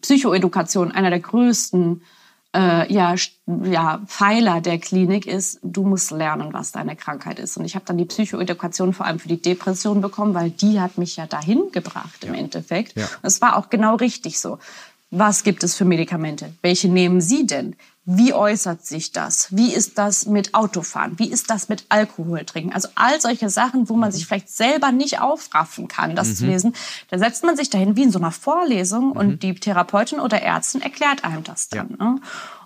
[0.00, 2.02] Psychoedukation, einer der größten
[2.54, 3.14] äh, ja,
[3.64, 7.56] ja, Pfeiler der Klinik ist, du musst lernen, was deine Krankheit ist.
[7.56, 10.96] Und ich habe dann die Psychoedukation vor allem für die Depression bekommen, weil die hat
[10.96, 12.96] mich ja dahin gebracht im Endeffekt.
[12.96, 13.08] Ja.
[13.22, 14.58] Es war auch genau richtig so.
[15.10, 16.52] Was gibt es für Medikamente?
[16.62, 17.76] Welche nehmen Sie denn?
[18.06, 19.48] Wie äußert sich das?
[19.56, 21.18] Wie ist das mit Autofahren?
[21.18, 22.74] Wie ist das mit Alkohol trinken?
[22.74, 24.12] Also all solche Sachen, wo man mhm.
[24.12, 26.34] sich vielleicht selber nicht aufraffen kann, das mhm.
[26.34, 26.74] zu lesen.
[27.08, 29.16] Da setzt man sich dahin wie in so einer Vorlesung mhm.
[29.16, 31.96] und die Therapeutin oder Ärztin erklärt einem das dann.
[31.98, 32.04] Ja.
[32.04, 32.20] Ne?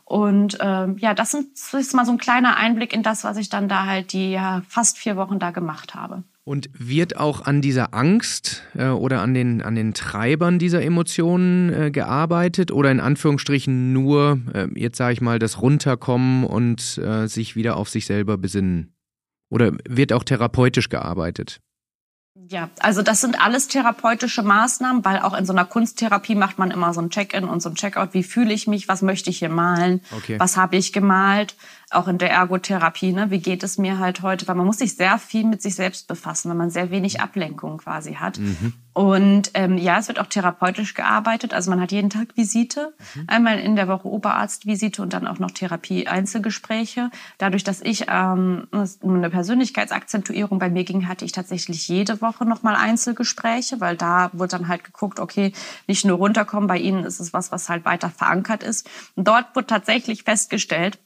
[0.05, 3.69] Und ähm, ja, das, ist mal so ein kleiner Einblick in das, was ich dann
[3.69, 6.25] da halt die ja, fast vier Wochen da gemacht habe.
[6.49, 11.71] Und wird auch an dieser Angst äh, oder an den, an den Treibern dieser Emotionen
[11.71, 17.27] äh, gearbeitet oder in Anführungsstrichen nur, äh, jetzt sage ich mal, das Runterkommen und äh,
[17.27, 18.95] sich wieder auf sich selber besinnen?
[19.51, 21.61] Oder wird auch therapeutisch gearbeitet?
[22.51, 26.71] Ja, also das sind alles therapeutische Maßnahmen, weil auch in so einer Kunsttherapie macht man
[26.71, 28.15] immer so ein Check-in und so ein Check-out.
[28.15, 28.89] Wie fühle ich mich?
[28.89, 30.01] Was möchte ich hier malen?
[30.17, 30.41] Okay.
[30.41, 31.57] Was habe ich gemalt?
[31.91, 33.31] Auch in der Ergotherapie, ne?
[33.31, 36.07] wie geht es mir halt heute, weil man muss sich sehr viel mit sich selbst
[36.07, 38.39] befassen, weil man sehr wenig Ablenkung quasi hat.
[38.39, 38.75] Mhm.
[38.93, 43.25] Und ähm, ja, es wird auch therapeutisch gearbeitet, also man hat jeden Tag Visite, mhm.
[43.29, 47.11] einmal in der Woche Oberarztvisite und dann auch noch Therapie-Einzelgespräche.
[47.39, 48.67] Dadurch, dass ich ähm,
[49.03, 54.59] eine Persönlichkeitsakzentuierung bei mir ging, hatte ich tatsächlich jede Woche nochmal Einzelgespräche, weil da wurde
[54.59, 55.53] dann halt geguckt, okay,
[55.87, 58.89] nicht nur runterkommen, bei Ihnen ist es was, was halt weiter verankert ist.
[59.15, 60.99] Und dort wurde tatsächlich festgestellt,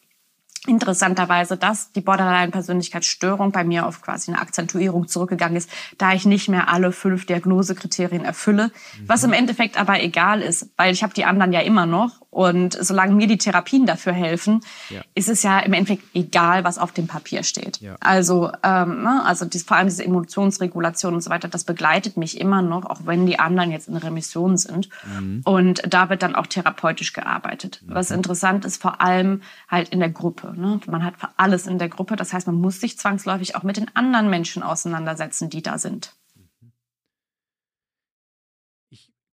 [0.66, 6.48] interessanterweise, dass die Borderline-Persönlichkeitsstörung bei mir auf quasi eine Akzentuierung zurückgegangen ist, da ich nicht
[6.48, 9.08] mehr alle fünf Diagnosekriterien erfülle, mhm.
[9.08, 12.78] was im Endeffekt aber egal ist, weil ich habe die anderen ja immer noch und
[12.80, 15.02] solange mir die Therapien dafür helfen, ja.
[15.14, 17.80] ist es ja im Endeffekt egal, was auf dem Papier steht.
[17.82, 17.96] Ja.
[18.00, 22.40] Also, ähm, ne, also dies, vor allem diese Emotionsregulation und so weiter, das begleitet mich
[22.40, 24.88] immer noch, auch wenn die anderen jetzt in Remission sind.
[25.04, 25.42] Mhm.
[25.44, 27.82] Und da wird dann auch therapeutisch gearbeitet.
[27.84, 27.94] Mhm.
[27.94, 30.51] Was interessant ist, vor allem halt in der Gruppe.
[30.56, 30.80] Ne?
[30.86, 32.16] Man hat alles in der Gruppe.
[32.16, 36.14] Das heißt, man muss sich zwangsläufig auch mit den anderen Menschen auseinandersetzen, die da sind.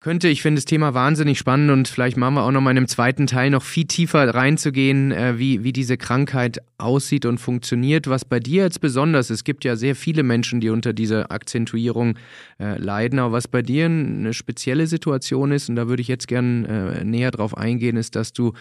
[0.09, 0.29] Könnte.
[0.29, 2.89] Ich finde das Thema wahnsinnig spannend und vielleicht machen wir auch noch mal in einem
[2.89, 8.09] zweiten Teil noch viel tiefer reinzugehen, äh, wie, wie diese Krankheit aussieht und funktioniert.
[8.09, 11.31] Was bei dir jetzt besonders ist, es gibt ja sehr viele Menschen, die unter dieser
[11.31, 12.15] Akzentuierung
[12.59, 16.27] äh, leiden, aber was bei dir eine spezielle Situation ist, und da würde ich jetzt
[16.27, 18.55] gern äh, näher drauf eingehen, ist, dass du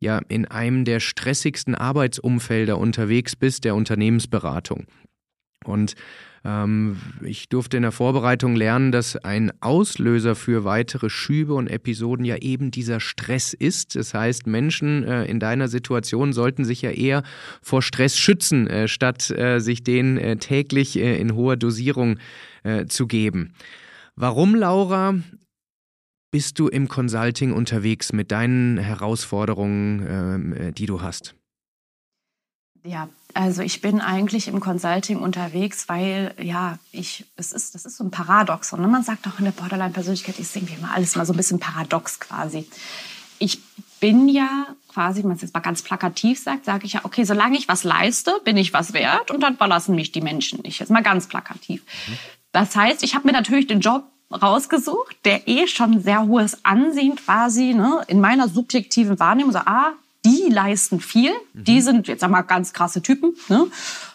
[0.00, 4.86] ja in einem der stressigsten Arbeitsumfelder unterwegs bist, der Unternehmensberatung.
[5.68, 5.94] Und
[6.44, 12.24] ähm, ich durfte in der Vorbereitung lernen, dass ein Auslöser für weitere Schübe und Episoden
[12.24, 13.96] ja eben dieser Stress ist.
[13.96, 17.22] Das heißt, Menschen äh, in deiner Situation sollten sich ja eher
[17.62, 22.18] vor Stress schützen, äh, statt äh, sich den äh, täglich äh, in hoher Dosierung
[22.62, 23.54] äh, zu geben.
[24.14, 25.14] Warum, Laura,
[26.30, 31.34] bist du im Consulting unterwegs mit deinen Herausforderungen, ähm, die du hast?
[32.84, 37.96] Ja, also ich bin eigentlich im Consulting unterwegs, weil ja, ich, es ist, das ist
[37.96, 38.80] so ein Paradoxon.
[38.80, 38.88] Ne?
[38.88, 42.20] Man sagt auch in der Borderline-Persönlichkeit ist irgendwie immer alles mal so ein bisschen paradox
[42.20, 42.66] quasi.
[43.38, 43.60] Ich
[44.00, 47.24] bin ja quasi, wenn man es jetzt mal ganz plakativ sagt, sage ich ja, okay,
[47.24, 50.78] solange ich was leiste, bin ich was wert und dann verlassen mich die Menschen nicht.
[50.78, 51.82] Jetzt mal ganz plakativ.
[52.52, 57.16] Das heißt, ich habe mir natürlich den Job rausgesucht, der eh schon sehr hohes Ansehen
[57.16, 59.92] quasi ne, in meiner subjektiven Wahrnehmung, so, ah,
[60.24, 61.32] die leisten viel.
[61.52, 61.64] Mhm.
[61.64, 63.34] Die sind, jetzt sag mal, ganz krasse Typen.
[63.48, 63.66] Ne?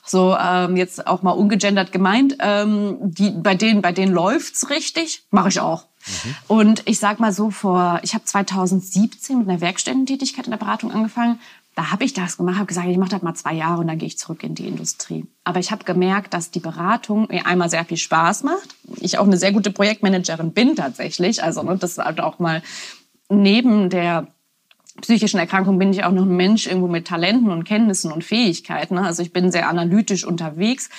[0.06, 2.38] So ähm, jetzt auch mal ungegendert gemeint.
[2.40, 5.24] Ähm, die, bei denen, bei denen läuft's richtig.
[5.32, 5.86] Mache ich auch.
[6.06, 6.36] Mhm.
[6.48, 10.92] Und ich sag mal so vor, ich habe 2017 mit einer Werkstättentätigkeit in der Beratung
[10.92, 11.40] angefangen.
[11.76, 13.98] Da habe ich das gemacht, habe gesagt, ich mache das mal zwei Jahre und dann
[13.98, 15.26] gehe ich zurück in die Industrie.
[15.46, 18.76] Aber ich habe gemerkt, dass die Beratung mir einmal sehr viel Spaß macht.
[18.98, 21.42] Ich auch eine sehr gute Projektmanagerin bin tatsächlich.
[21.42, 22.62] Also ne, das halt auch mal
[23.30, 24.28] neben der
[25.02, 28.96] psychischen Erkrankung bin ich auch noch ein Mensch irgendwo mit Talenten und Kenntnissen und Fähigkeiten.
[28.96, 29.06] Ne?
[29.06, 30.90] Also ich bin sehr analytisch unterwegs,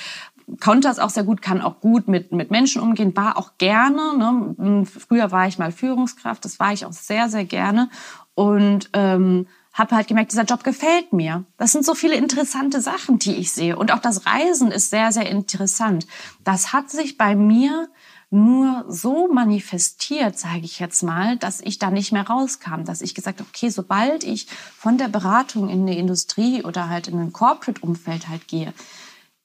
[0.61, 4.55] konnte das auch sehr gut, kann auch gut mit, mit Menschen umgehen, war auch gerne.
[4.59, 4.85] Ne?
[4.87, 7.89] Früher war ich mal Führungskraft, das war ich auch sehr, sehr gerne.
[8.35, 11.45] Und ähm, habe halt gemerkt, dieser Job gefällt mir.
[11.57, 13.77] Das sind so viele interessante Sachen, die ich sehe.
[13.77, 16.07] Und auch das Reisen ist sehr, sehr interessant.
[16.43, 17.89] Das hat sich bei mir
[18.31, 23.15] nur so manifestiert, sage ich jetzt mal, dass ich da nicht mehr rauskam, dass ich
[23.15, 27.33] gesagt habe, okay, sobald ich von der Beratung in die Industrie oder halt in ein
[27.33, 28.73] Corporate-Umfeld halt gehe,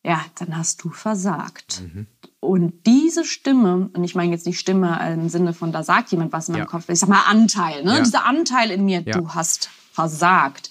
[0.03, 1.81] ja, dann hast du versagt.
[1.81, 2.05] Mhm.
[2.39, 6.31] Und diese Stimme, und ich meine jetzt nicht Stimme im Sinne von, da sagt jemand
[6.31, 6.67] was in meinem ja.
[6.67, 7.95] Kopf, ich sag mal Anteil, ne?
[7.95, 8.03] Ja.
[8.03, 9.17] dieser Anteil in mir, ja.
[9.17, 10.69] du hast versagt,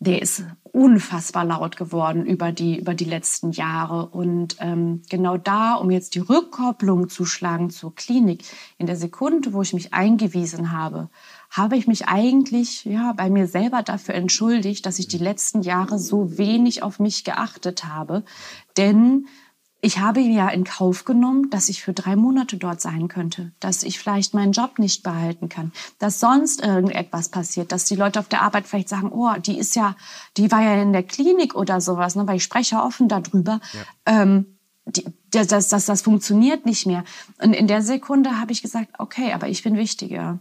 [0.00, 4.06] der ist unfassbar laut geworden über die, über die letzten Jahre.
[4.06, 8.44] Und ähm, genau da, um jetzt die Rückkopplung zu schlagen zur Klinik,
[8.78, 11.10] in der Sekunde, wo ich mich eingewiesen habe,
[11.50, 15.98] habe ich mich eigentlich ja bei mir selber dafür entschuldigt, dass ich die letzten Jahre
[15.98, 18.24] so wenig auf mich geachtet habe.
[18.78, 19.26] Denn
[19.82, 23.82] ich habe ja in Kauf genommen, dass ich für drei Monate dort sein könnte, dass
[23.82, 28.28] ich vielleicht meinen Job nicht behalten kann, dass sonst irgendetwas passiert, dass die Leute auf
[28.28, 29.96] der Arbeit vielleicht sagen, oh, die ist ja,
[30.36, 33.60] die war ja in der Klinik oder sowas, ne, weil ich spreche offen darüber.
[33.72, 34.22] Ja.
[34.22, 37.04] Ähm, die, das, das, das, das funktioniert nicht mehr.
[37.42, 40.40] Und in der Sekunde habe ich gesagt, okay, aber ich bin wichtiger.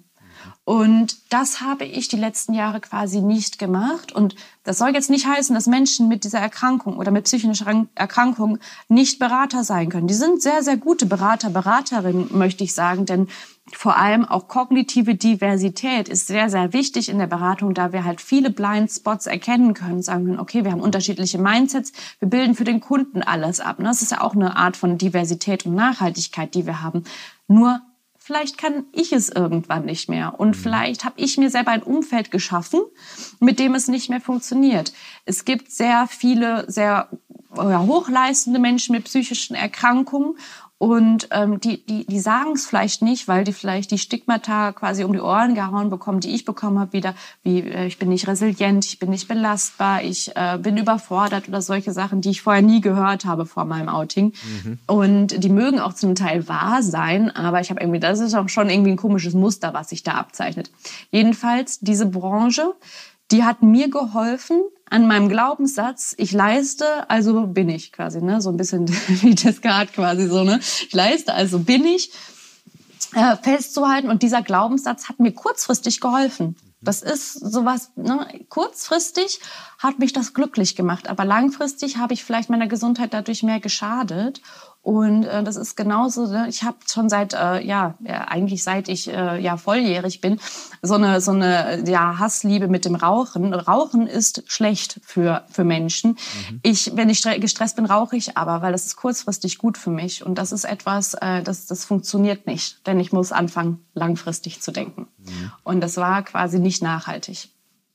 [0.66, 4.12] Und das habe ich die letzten Jahre quasi nicht gemacht.
[4.12, 8.60] Und das soll jetzt nicht heißen, dass Menschen mit dieser Erkrankung oder mit psychischer Erkrankung
[8.88, 10.08] nicht Berater sein können.
[10.08, 13.28] Die sind sehr, sehr gute Berater, Beraterinnen, möchte ich sagen, denn
[13.74, 18.22] vor allem auch kognitive Diversität ist sehr, sehr wichtig in der Beratung, da wir halt
[18.22, 22.80] viele Blindspots erkennen können, sagen können, okay, wir haben unterschiedliche Mindsets, wir bilden für den
[22.80, 23.78] Kunden alles ab.
[23.80, 27.04] Das ist ja auch eine Art von Diversität und Nachhaltigkeit, die wir haben.
[27.48, 27.82] Nur
[28.30, 30.40] vielleicht kann ich es irgendwann nicht mehr.
[30.40, 30.54] Und mhm.
[30.54, 32.82] vielleicht habe ich mir selber ein Umfeld geschaffen,
[33.40, 34.94] mit dem es nicht mehr funktioniert.
[35.26, 37.10] Es gibt sehr viele, sehr
[37.58, 40.38] hochleistende Menschen mit psychischen Erkrankungen
[40.80, 45.04] und ähm, die, die, die sagen es vielleicht nicht, weil die vielleicht die Stigmata quasi
[45.04, 48.30] um die Ohren gehauen bekommen, die ich bekommen habe, wieder wie äh, ich bin nicht
[48.30, 52.62] resilient, ich bin nicht belastbar, ich äh, bin überfordert oder solche Sachen, die ich vorher
[52.62, 54.32] nie gehört habe vor meinem Outing.
[54.64, 54.80] Mhm.
[54.88, 58.48] Und die mögen auch zum Teil wahr sein, aber ich habe irgendwie, das ist auch
[58.48, 60.72] schon irgendwie ein komisches Muster, was sich da abzeichnet.
[61.12, 62.74] Jedenfalls, diese Branche,
[63.32, 68.42] die hat mir geholfen, an meinem Glaubenssatz, ich leiste, also bin ich quasi, ne?
[68.42, 68.90] So ein bisschen
[69.22, 70.60] wie Descartes quasi so, ne?
[70.60, 72.12] Ich leiste, also bin ich,
[73.14, 74.10] äh, festzuhalten.
[74.10, 76.56] Und dieser Glaubenssatz hat mir kurzfristig geholfen.
[76.82, 78.26] Das ist sowas, ne?
[78.48, 79.42] kurzfristig
[79.80, 84.42] hat mich das glücklich gemacht, aber langfristig habe ich vielleicht meiner Gesundheit dadurch mehr geschadet.
[84.82, 86.48] Und äh, das ist genauso, ne?
[86.48, 90.40] ich habe schon seit, äh, ja, eigentlich seit ich äh, ja volljährig bin,
[90.82, 93.54] so eine, so eine ja, Hassliebe mit dem Rauchen.
[93.54, 96.12] Rauchen ist schlecht für, für Menschen.
[96.12, 96.60] Mhm.
[96.64, 100.26] Ich, wenn ich gestresst bin, rauche ich aber, weil das ist kurzfristig gut für mich.
[100.26, 104.72] Und das ist etwas, äh, das, das funktioniert nicht, denn ich muss anfangen, langfristig zu
[104.72, 105.08] denken.
[105.18, 105.52] Mhm.
[105.64, 107.50] Und das war quasi nicht nachhaltig.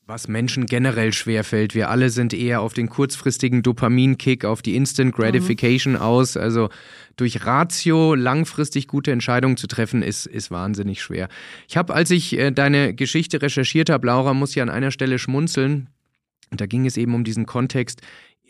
[0.07, 1.73] Was Menschen generell schwerfällt.
[1.73, 5.99] Wir alle sind eher auf den kurzfristigen Dopaminkick, auf die Instant Gratification mhm.
[5.99, 6.37] aus.
[6.37, 6.69] Also
[7.15, 11.27] durch Ratio langfristig gute Entscheidungen zu treffen, ist, ist wahnsinnig schwer.
[11.67, 15.17] Ich habe, als ich äh, deine Geschichte recherchiert habe, Laura, muss ich an einer Stelle
[15.17, 15.89] schmunzeln.
[16.51, 18.01] Und da ging es eben um diesen Kontext,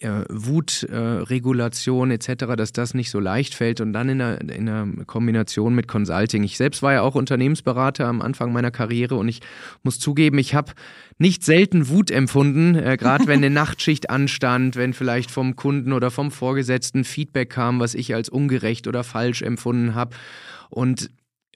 [0.06, 4.70] äh, Wutregulation äh, etc., dass das nicht so leicht fällt und dann in einer, in
[4.70, 6.44] einer Kombination mit Consulting.
[6.44, 9.42] Ich selbst war ja auch Unternehmensberater am Anfang meiner Karriere und ich
[9.84, 10.74] muss zugeben, ich habe
[11.18, 16.12] nicht selten Wut empfunden, äh, gerade wenn eine Nachtschicht anstand, wenn vielleicht vom Kunden oder
[16.12, 20.16] vom Vorgesetzten Feedback kam, was ich als ungerecht oder falsch empfunden habe.
[20.70, 21.10] Und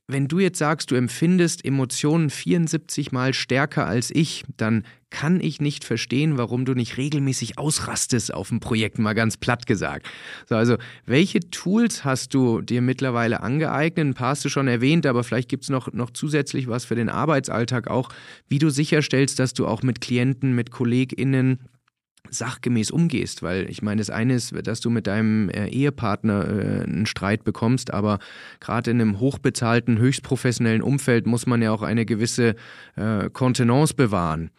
[0.10, 5.62] wenn du jetzt sagst, du empfindest Emotionen 74 mal stärker als ich, dann kann ich
[5.62, 10.08] nicht verstehen, warum du nicht regelmäßig ausrastest auf dem Projekt, mal ganz platt gesagt.
[10.48, 14.08] So, also, welche Tools hast du dir mittlerweile angeeignet?
[14.08, 16.96] Ein paar hast du schon erwähnt, aber vielleicht gibt es noch, noch zusätzlich was für
[16.96, 18.10] den Arbeitsalltag auch,
[18.48, 21.60] wie du sicherstellst, dass du auch mit Klienten, mit KollegInnen
[22.32, 26.84] sachgemäß umgehst, weil ich meine, das eine ist, dass du mit deinem äh, Ehepartner äh,
[26.84, 28.20] einen Streit bekommst, aber
[28.60, 32.56] gerade in einem hochbezahlten, höchst professionellen Umfeld muss man ja auch eine gewisse
[32.96, 34.52] äh, Kontenance bewahren.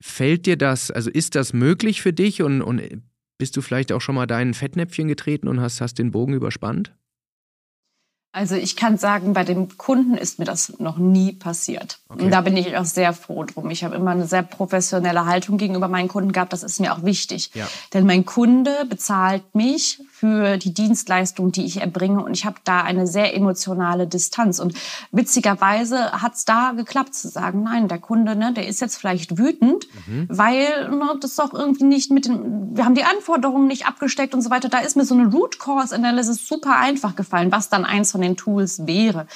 [0.00, 2.82] Fällt dir das, also ist das möglich für dich und, und
[3.38, 6.94] bist du vielleicht auch schon mal deinen Fettnäpfchen getreten und hast, hast den Bogen überspannt?
[8.30, 11.98] Also ich kann sagen, bei dem Kunden ist mir das noch nie passiert.
[12.08, 12.24] Okay.
[12.24, 13.70] Und da bin ich auch sehr froh drum.
[13.70, 16.52] Ich habe immer eine sehr professionelle Haltung gegenüber meinen Kunden gehabt.
[16.52, 17.50] Das ist mir auch wichtig.
[17.54, 17.66] Ja.
[17.94, 22.24] Denn mein Kunde bezahlt mich für die Dienstleistung, die ich erbringe.
[22.24, 24.58] Und ich habe da eine sehr emotionale Distanz.
[24.58, 24.74] Und
[25.12, 29.38] witzigerweise hat es da geklappt zu sagen, nein, der Kunde, ne, der ist jetzt vielleicht
[29.38, 30.26] wütend, mhm.
[30.28, 34.42] weil ne, das doch irgendwie nicht mit den, wir haben die Anforderungen nicht abgesteckt und
[34.42, 34.68] so weiter.
[34.68, 38.20] Da ist mir so eine Root Cause Analysis super einfach gefallen, was dann eins von
[38.20, 39.26] den Tools wäre.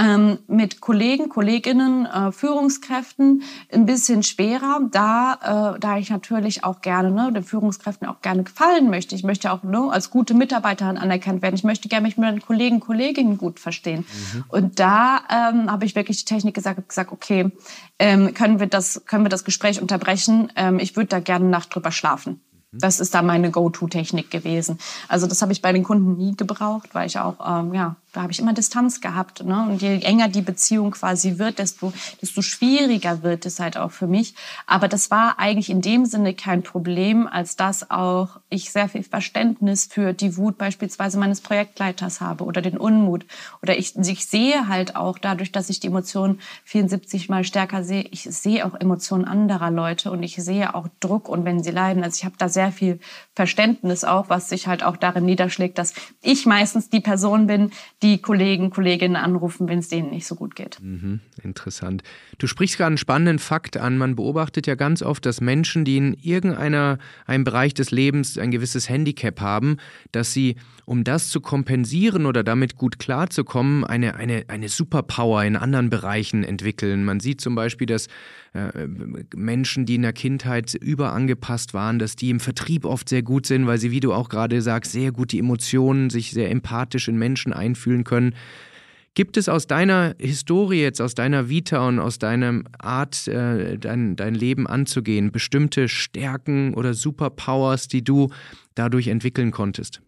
[0.00, 6.80] Ähm, mit Kollegen, Kolleginnen, äh, Führungskräften ein bisschen schwerer, da, äh, da ich natürlich auch
[6.80, 9.14] gerne ne, den Führungskräften auch gerne gefallen möchte.
[9.14, 11.54] Ich möchte auch ne, als gute Mitarbeiterin anerkannt werden.
[11.54, 14.06] Ich möchte gerne mich mit meinen Kollegen, Kolleginnen gut verstehen.
[14.32, 14.44] Mhm.
[14.48, 17.50] Und da ähm, habe ich wirklich die Technik gesagt, gesagt okay,
[17.98, 20.50] ähm, können wir das, können wir das Gespräch unterbrechen?
[20.56, 22.40] Ähm, ich würde da gerne Nacht drüber schlafen.
[22.72, 24.78] Das ist da meine Go-To-Technik gewesen.
[25.08, 28.22] Also das habe ich bei den Kunden nie gebraucht, weil ich auch, ähm, ja, da
[28.22, 29.44] habe ich immer Distanz gehabt.
[29.44, 29.66] Ne?
[29.68, 34.06] Und je enger die Beziehung quasi wird, desto, desto schwieriger wird es halt auch für
[34.06, 34.34] mich.
[34.66, 39.04] Aber das war eigentlich in dem Sinne kein Problem, als dass auch ich sehr viel
[39.04, 43.26] Verständnis für die Wut beispielsweise meines Projektleiters habe oder den Unmut.
[43.62, 48.02] Oder ich, ich sehe halt auch dadurch, dass ich die Emotionen 74 mal stärker sehe,
[48.10, 52.02] ich sehe auch Emotionen anderer Leute und ich sehe auch Druck und wenn sie leiden.
[52.02, 53.00] Also ich habe da sehr viel
[53.34, 57.70] Verständnis auch, was sich halt auch darin niederschlägt, dass ich meistens die Person bin,
[58.02, 60.78] die Kollegen, Kolleginnen anrufen, wenn es denen nicht so gut geht.
[60.82, 62.02] Mhm, interessant.
[62.38, 63.96] Du sprichst gerade einen spannenden Fakt an.
[63.96, 68.50] Man beobachtet ja ganz oft, dass Menschen, die in irgendeiner einem Bereich des Lebens ein
[68.50, 69.78] gewisses Handicap haben,
[70.12, 75.56] dass sie, um das zu kompensieren oder damit gut klarzukommen, eine, eine, eine Superpower in
[75.56, 77.04] anderen Bereichen entwickeln.
[77.04, 78.08] Man sieht zum Beispiel, dass
[78.52, 78.86] äh,
[79.34, 83.68] Menschen, die in der Kindheit überangepasst waren, dass die im Vertrieb oft sehr gut sind,
[83.68, 87.16] weil sie, wie du auch gerade sagst, sehr gut die Emotionen, sich sehr empathisch in
[87.16, 88.34] Menschen einfühlen können.
[89.14, 94.16] Gibt es aus deiner Historie jetzt, aus deiner Vita und aus deiner Art, äh, dein,
[94.16, 98.30] dein Leben anzugehen, bestimmte Stärken oder Superpowers, die du
[98.74, 100.02] dadurch entwickeln konntest?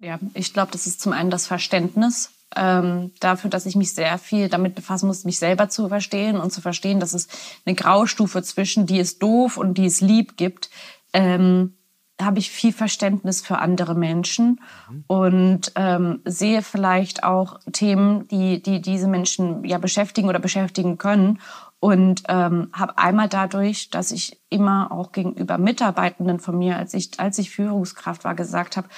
[0.00, 4.18] Ja, ich glaube, das ist zum einen das Verständnis ähm, dafür, dass ich mich sehr
[4.18, 7.28] viel damit befassen muss, mich selber zu verstehen und zu verstehen, dass es
[7.64, 10.70] eine Graustufe zwischen die ist doof und die ist lieb gibt.
[11.12, 11.74] Ähm,
[12.20, 15.04] habe ich viel Verständnis für andere Menschen mhm.
[15.06, 21.40] und ähm, sehe vielleicht auch Themen, die, die diese Menschen ja beschäftigen oder beschäftigen können.
[21.82, 27.18] Und ähm, habe einmal dadurch, dass ich immer auch gegenüber Mitarbeitenden von mir, als ich,
[27.18, 28.88] als ich Führungskraft war, gesagt habe,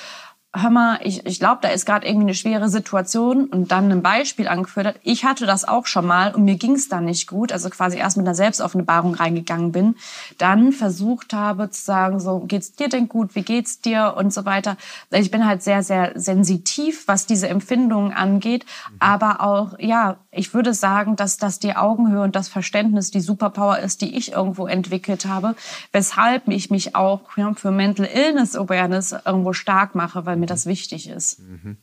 [0.55, 4.03] hör mal, ich, ich glaube, da ist gerade irgendwie eine schwere Situation und dann ein
[4.03, 4.97] Beispiel angeführt hat.
[5.03, 7.97] Ich hatte das auch schon mal und mir ging es dann nicht gut, also quasi
[7.97, 9.97] erst mit einer Selbstoffenbarung reingegangen bin,
[10.37, 14.45] dann versucht habe zu sagen, so geht's dir denn gut, wie geht's dir und so
[14.45, 14.77] weiter.
[15.11, 18.97] Ich bin halt sehr, sehr sensitiv, was diese Empfindungen angeht, mhm.
[18.99, 23.79] aber auch, ja, ich würde sagen, dass das die Augenhöhe und das Verständnis die Superpower
[23.79, 25.55] ist, die ich irgendwo entwickelt habe,
[25.93, 30.67] weshalb ich mich auch ja, für Mental Illness Awareness irgendwo stark mache, weil mir das
[30.67, 31.39] wichtig ist.
[31.41, 31.79] Mhm.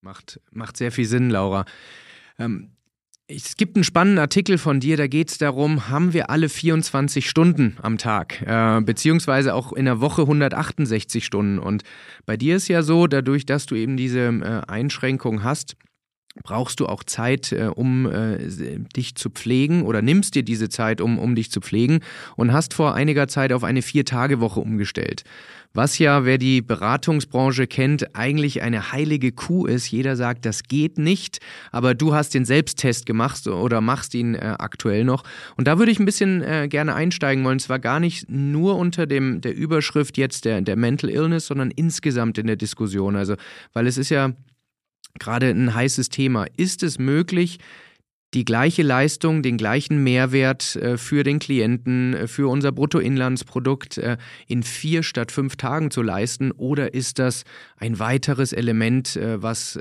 [0.00, 1.64] Macht, macht sehr viel Sinn, Laura.
[2.38, 2.72] Ähm,
[3.28, 7.28] es gibt einen spannenden Artikel von dir, da geht es darum, haben wir alle 24
[7.28, 11.58] Stunden am Tag, äh, beziehungsweise auch in der Woche 168 Stunden.
[11.58, 11.82] Und
[12.26, 15.76] bei dir ist ja so, dadurch, dass du eben diese äh, Einschränkung hast,
[16.42, 18.38] brauchst du auch Zeit, äh, um äh,
[18.96, 22.00] dich zu pflegen oder nimmst dir diese Zeit, um, um dich zu pflegen
[22.36, 25.24] und hast vor einiger Zeit auf eine Vier-Tage-Woche umgestellt.
[25.74, 29.90] Was ja, wer die Beratungsbranche kennt, eigentlich eine heilige Kuh ist.
[29.90, 31.38] Jeder sagt, das geht nicht,
[31.70, 35.24] aber du hast den Selbsttest gemacht oder machst ihn äh, aktuell noch.
[35.56, 37.58] Und da würde ich ein bisschen äh, gerne einsteigen wollen.
[37.58, 42.36] Zwar gar nicht nur unter dem, der Überschrift jetzt der, der Mental Illness, sondern insgesamt
[42.36, 43.16] in der Diskussion.
[43.16, 43.36] Also,
[43.72, 44.32] weil es ist ja
[45.18, 46.46] gerade ein heißes Thema.
[46.56, 47.58] Ist es möglich,
[48.34, 54.16] die gleiche Leistung, den gleichen Mehrwert äh, für den Klienten, äh, für unser Bruttoinlandsprodukt äh,
[54.46, 56.50] in vier statt fünf Tagen zu leisten?
[56.52, 57.44] Oder ist das
[57.76, 59.78] ein weiteres Element, was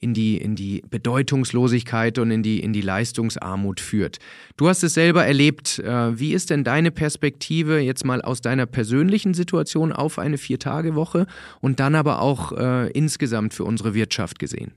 [0.00, 4.18] in die, in die Bedeutungslosigkeit und in die, in die Leistungsarmut führt?
[4.56, 5.78] Du hast es selber erlebt.
[5.78, 11.26] Wie ist denn deine Perspektive jetzt mal aus deiner persönlichen Situation auf eine Vier-Tage-Woche
[11.60, 12.52] und dann aber auch
[12.92, 14.72] insgesamt für unsere Wirtschaft gesehen?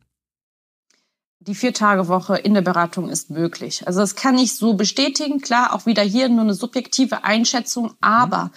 [1.41, 3.87] Die Vier-Tage-Woche in der Beratung ist möglich.
[3.87, 5.41] Also das kann ich so bestätigen.
[5.41, 8.51] Klar, auch wieder hier nur eine subjektive Einschätzung, aber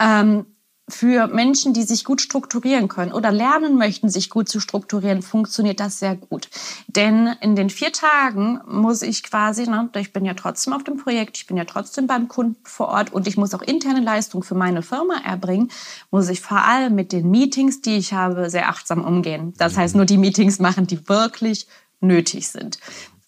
[0.00, 0.46] ähm,
[0.88, 5.80] für Menschen, die sich gut strukturieren können oder lernen möchten, sich gut zu strukturieren, funktioniert
[5.80, 6.48] das sehr gut.
[6.86, 10.96] Denn in den vier Tagen muss ich quasi, ne, ich bin ja trotzdem auf dem
[10.96, 14.44] Projekt, ich bin ja trotzdem beim Kunden vor Ort und ich muss auch interne Leistung
[14.44, 15.72] für meine Firma erbringen,
[16.12, 19.54] muss ich vor allem mit den Meetings, die ich habe, sehr achtsam umgehen.
[19.58, 21.66] Das heißt, nur die Meetings machen, die wirklich
[22.00, 22.78] nötig sind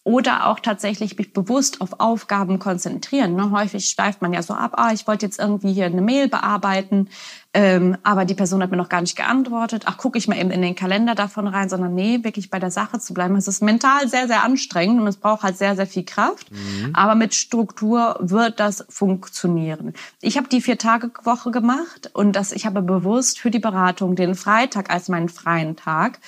[0.09, 3.35] oder auch tatsächlich mich bewusst auf Aufgaben konzentrieren.
[3.35, 3.51] Ne?
[3.51, 7.11] Häufig schweift man ja so ab, ah, ich wollte jetzt irgendwie hier eine Mail bearbeiten,
[7.53, 9.83] ähm, aber die Person hat mir noch gar nicht geantwortet.
[9.85, 12.71] Ach, gucke ich mal eben in den Kalender davon rein, sondern nee, wirklich bei der
[12.71, 13.37] Sache zu bleiben.
[13.37, 16.51] Es ist mental sehr, sehr anstrengend und es braucht halt sehr, sehr viel Kraft.
[16.51, 16.95] Mhm.
[16.95, 19.93] Aber mit Struktur wird das funktionieren.
[20.23, 24.89] Ich habe die Vier-Tage-Woche gemacht und das, ich habe bewusst für die Beratung den Freitag
[24.89, 26.21] als meinen freien Tag.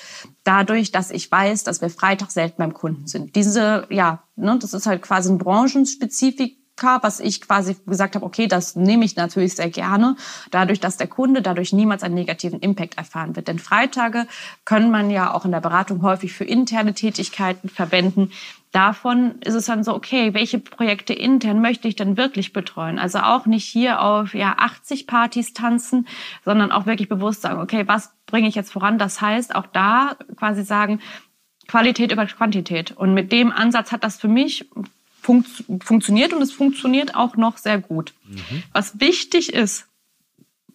[0.51, 3.37] Dadurch, dass ich weiß, dass wir Freitag selten beim Kunden sind.
[3.37, 8.47] Diese, ja, ne, das ist halt quasi ein Branchenspezifik was ich quasi gesagt habe, okay,
[8.47, 10.17] das nehme ich natürlich sehr gerne,
[10.51, 13.49] dadurch, dass der Kunde dadurch niemals einen negativen Impact erfahren wird.
[13.49, 14.27] Denn Freitage
[14.65, 18.31] können man ja auch in der Beratung häufig für interne Tätigkeiten verwenden.
[18.73, 23.01] Davon ist es dann so, okay, welche Projekte intern möchte ich denn wirklich betreuen?
[23.01, 26.07] Also auch nicht hier auf ja 80 Partys tanzen,
[26.45, 28.99] sondern auch wirklich bewusst sagen, okay, was bringe ich jetzt voran?
[28.99, 31.01] Das heißt, auch da quasi sagen,
[31.67, 32.93] Qualität über Quantität.
[32.93, 34.69] Und mit dem Ansatz hat das für mich
[35.21, 38.15] funkt, funktioniert und es funktioniert auch noch sehr gut.
[38.25, 38.63] Mhm.
[38.73, 39.87] Was wichtig ist,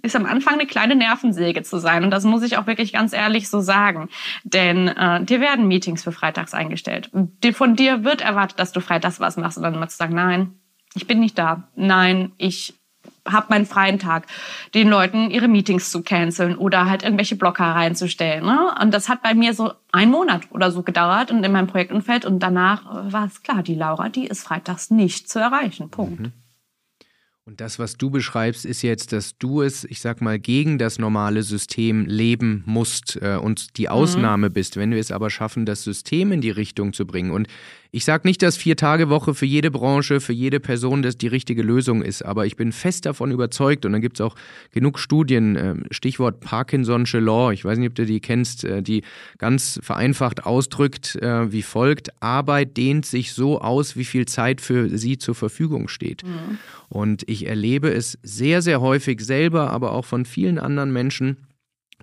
[0.06, 2.04] ist am Anfang eine kleine Nervensäge zu sein.
[2.04, 4.10] Und das muss ich auch wirklich ganz ehrlich so sagen.
[4.44, 7.10] Denn äh, dir werden Meetings für Freitags eingestellt.
[7.54, 10.54] Von dir wird erwartet, dass du freitags was machst und dann mal zu sagen, nein,
[10.94, 11.68] ich bin nicht da.
[11.76, 12.76] Nein, ich
[13.28, 14.28] habe meinen freien Tag,
[14.74, 18.46] den Leuten ihre Meetings zu canceln oder halt irgendwelche Blocker reinzustellen.
[18.46, 18.74] Ne?
[18.82, 22.26] Und das hat bei mir so einen Monat oder so gedauert und in meinem Projektumfeld
[22.26, 25.90] und danach war es klar, die Laura, die ist freitags nicht zu erreichen.
[25.90, 26.20] Punkt.
[26.20, 26.32] Mhm.
[27.48, 30.98] Und das, was du beschreibst, ist jetzt, dass du es, ich sag mal, gegen das
[30.98, 33.90] normale System leben musst äh, und die mhm.
[33.90, 34.54] Ausnahme mhm.
[34.54, 34.78] bist.
[34.78, 37.30] Wenn wir es aber schaffen, das System in die Richtung zu bringen.
[37.30, 37.48] Und
[37.96, 42.02] ich sage nicht, dass Vier-Tage-Woche für jede Branche, für jede Person das die richtige Lösung
[42.02, 44.36] ist, aber ich bin fest davon überzeugt und da gibt es auch
[44.74, 49.04] genug Studien, äh, Stichwort Parkinson'sche Law, ich weiß nicht, ob du die kennst, äh, die
[49.38, 54.90] ganz vereinfacht ausdrückt äh, wie folgt, Arbeit dehnt sich so aus, wie viel Zeit für
[54.98, 56.26] sie zur Verfügung steht.
[56.26, 56.58] Mhm.
[56.90, 61.38] Und ich erlebe es sehr, sehr häufig selber, aber auch von vielen anderen Menschen,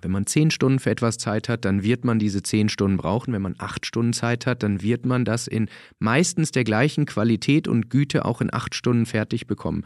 [0.03, 3.33] wenn man zehn Stunden für etwas Zeit hat, dann wird man diese zehn Stunden brauchen.
[3.33, 7.67] Wenn man acht Stunden Zeit hat, dann wird man das in meistens der gleichen Qualität
[7.67, 9.83] und Güte auch in acht Stunden fertig bekommen.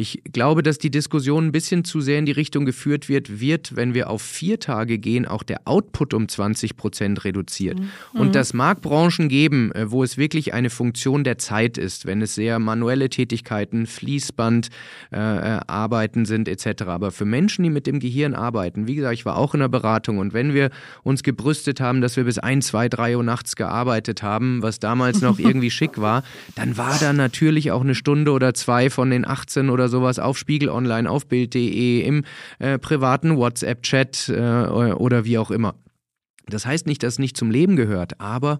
[0.00, 3.76] Ich glaube, dass die Diskussion ein bisschen zu sehr in die Richtung geführt wird, wird,
[3.76, 7.78] wenn wir auf vier Tage gehen, auch der Output um 20 Prozent reduziert.
[7.78, 8.20] Mhm.
[8.20, 12.22] Und das mag Branchen geben, äh, wo es wirklich eine Funktion der Zeit ist, wenn
[12.22, 14.70] es sehr manuelle Tätigkeiten, Fließband,
[15.12, 16.84] äh, äh, Arbeiten sind etc.
[16.84, 19.68] Aber für Menschen, die mit dem Gehirn arbeiten, wie gesagt, ich war auch in der
[19.68, 20.70] Beratung und wenn wir
[21.02, 25.20] uns gebrüstet haben, dass wir bis ein, zwei, drei Uhr nachts gearbeitet haben, was damals
[25.20, 26.22] noch irgendwie schick war,
[26.54, 30.18] dann war da natürlich auch eine Stunde oder zwei von den 18 oder oder sowas
[30.18, 32.24] auf Spiegel Online, auf Bild.de, im
[32.58, 34.40] äh, privaten WhatsApp-Chat äh,
[34.92, 35.74] oder wie auch immer.
[36.50, 38.58] Das heißt nicht, dass es nicht zum Leben gehört, aber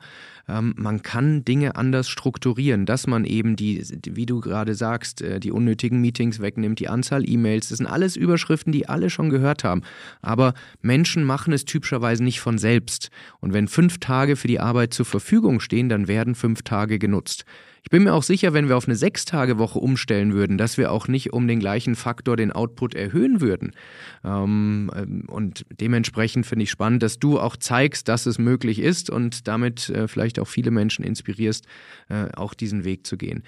[0.48, 5.40] ähm, man kann Dinge anders strukturieren, dass man eben die, wie du gerade sagst, äh,
[5.40, 9.64] die unnötigen Meetings wegnimmt, die Anzahl E-Mails, das sind alles Überschriften, die alle schon gehört
[9.64, 9.82] haben.
[10.22, 13.10] Aber Menschen machen es typischerweise nicht von selbst.
[13.40, 17.44] Und wenn fünf Tage für die Arbeit zur Verfügung stehen, dann werden fünf Tage genutzt.
[17.82, 21.08] Ich bin mir auch sicher, wenn wir auf eine Sechstagewoche umstellen würden, dass wir auch
[21.08, 23.72] nicht um den gleichen Faktor den Output erhöhen würden.
[24.24, 29.10] Ähm, ähm, und dementsprechend finde ich spannend, dass du auch zeigst, dass es möglich ist
[29.10, 31.66] und damit äh, vielleicht auch viele Menschen inspirierst,
[32.08, 33.42] äh, auch diesen Weg zu gehen.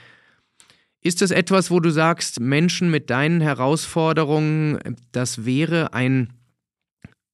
[1.03, 4.79] Ist das etwas, wo du sagst, Menschen mit deinen Herausforderungen,
[5.11, 6.33] das wäre ein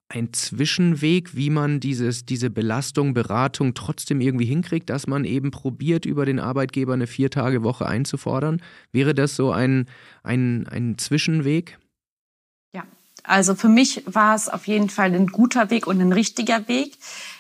[0.09, 6.07] ein Zwischenweg, wie man dieses, diese Belastung, Beratung trotzdem irgendwie hinkriegt, dass man eben probiert,
[6.07, 8.63] über den Arbeitgeber eine Vier-Tage-Woche einzufordern?
[8.91, 9.87] Wäre das so ein,
[10.23, 11.79] ein, ein Zwischenweg?
[12.75, 12.85] Ja,
[13.23, 16.97] also für mich war es auf jeden Fall ein guter Weg und ein richtiger Weg.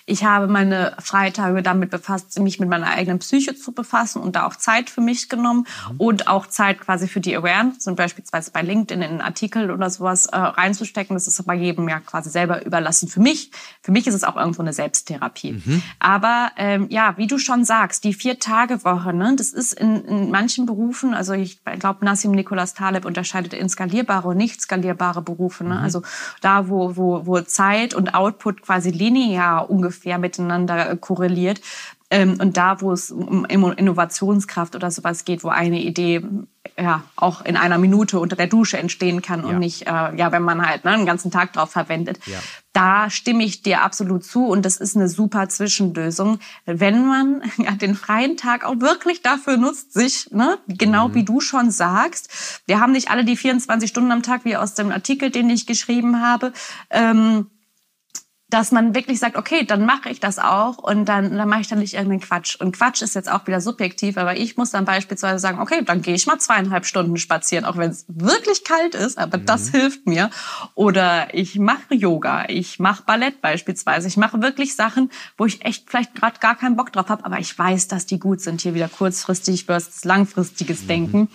[0.08, 4.46] Ich habe meine Freitage damit befasst, mich mit meiner eigenen Psyche zu befassen und da
[4.46, 5.96] auch Zeit für mich genommen mhm.
[6.00, 9.90] und auch Zeit quasi für die Awareness, zum beispielsweise bei LinkedIn in einen Artikel oder
[9.90, 11.14] sowas äh, reinzustecken.
[11.14, 13.08] Das ist aber jedem ja quasi selber überlassen.
[13.08, 13.50] Für mich,
[13.82, 15.52] für mich ist es auch irgendwo eine Selbsttherapie.
[15.52, 15.82] Mhm.
[15.98, 20.64] Aber ähm, ja, wie du schon sagst, die Vier-Tage-Woche, ne, das ist in, in manchen
[20.64, 25.64] Berufen, also ich glaube, Nassim Nicholas Taleb unterscheidet in skalierbare und nicht skalierbare Berufe.
[25.64, 25.74] Ne?
[25.74, 25.80] Mhm.
[25.82, 26.02] Also
[26.40, 31.60] da, wo, wo, wo Zeit und Output quasi linear ungefähr ungefähr miteinander korreliert,
[32.10, 36.22] Ähm, und da, wo es um Innovationskraft oder sowas geht, wo eine Idee
[36.78, 39.58] ja auch in einer Minute unter der Dusche entstehen kann und ja.
[39.58, 42.18] nicht, äh, ja, wenn man halt ne, einen ganzen Tag drauf verwendet.
[42.24, 42.38] Ja.
[42.72, 47.72] Da stimme ich dir absolut zu und das ist eine super Zwischenlösung, wenn man ja,
[47.72, 51.14] den freien Tag auch wirklich dafür nutzt, sich, ne, genau mhm.
[51.14, 54.72] wie du schon sagst, wir haben nicht alle die 24 Stunden am Tag, wie aus
[54.72, 56.54] dem Artikel, den ich geschrieben habe,
[56.88, 57.50] ähm,
[58.50, 61.68] dass man wirklich sagt, okay, dann mache ich das auch und dann, dann mache ich
[61.68, 62.56] dann nicht irgendeinen Quatsch.
[62.56, 66.00] Und Quatsch ist jetzt auch wieder subjektiv, aber ich muss dann beispielsweise sagen, okay, dann
[66.00, 69.44] gehe ich mal zweieinhalb Stunden spazieren, auch wenn es wirklich kalt ist, aber mhm.
[69.44, 70.30] das hilft mir.
[70.74, 74.08] Oder ich mache Yoga, ich mache Ballett beispielsweise.
[74.08, 77.38] Ich mache wirklich Sachen, wo ich echt vielleicht gerade gar keinen Bock drauf habe, aber
[77.38, 78.62] ich weiß, dass die gut sind.
[78.62, 80.88] Hier wieder kurzfristig versus langfristiges mhm.
[80.88, 81.28] Denken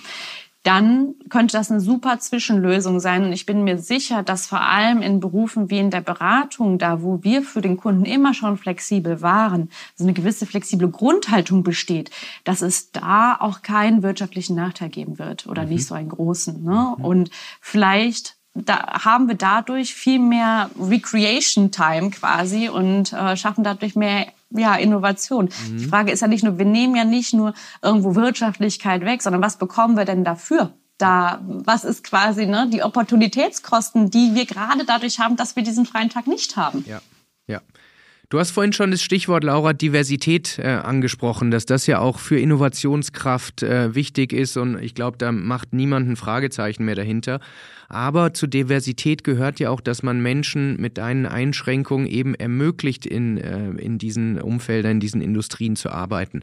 [0.64, 3.26] dann könnte das eine super Zwischenlösung sein.
[3.26, 7.02] Und ich bin mir sicher, dass vor allem in Berufen wie in der Beratung, da
[7.02, 12.12] wo wir für den Kunden immer schon flexibel waren, also eine gewisse flexible Grundhaltung besteht,
[12.46, 15.70] dass es da auch keinen wirtschaftlichen Nachteil geben wird oder mhm.
[15.70, 16.64] nicht so einen großen.
[16.64, 16.96] Ne?
[16.98, 17.06] Mhm.
[17.06, 23.96] Und vielleicht da haben wir dadurch viel mehr Recreation Time quasi und äh, schaffen dadurch
[23.96, 25.50] mehr ja, Innovation.
[25.68, 25.78] Mhm.
[25.78, 29.42] Die Frage ist ja nicht nur, wir nehmen ja nicht nur irgendwo Wirtschaftlichkeit weg, sondern
[29.42, 30.74] was bekommen wir denn dafür?
[30.98, 35.86] Da, was ist quasi ne, die Opportunitätskosten, die wir gerade dadurch haben, dass wir diesen
[35.86, 36.86] freien Tag nicht haben?
[36.88, 37.02] Ja,
[37.48, 37.62] ja.
[38.34, 42.40] Du hast vorhin schon das Stichwort, Laura, Diversität äh, angesprochen, dass das ja auch für
[42.40, 47.40] Innovationskraft äh, wichtig ist und ich glaube, da macht niemand ein Fragezeichen mehr dahinter.
[47.90, 53.38] Aber zu Diversität gehört ja auch, dass man Menschen mit deinen Einschränkungen eben ermöglicht, in,
[53.38, 56.42] äh, in diesen Umfeldern, in diesen Industrien zu arbeiten.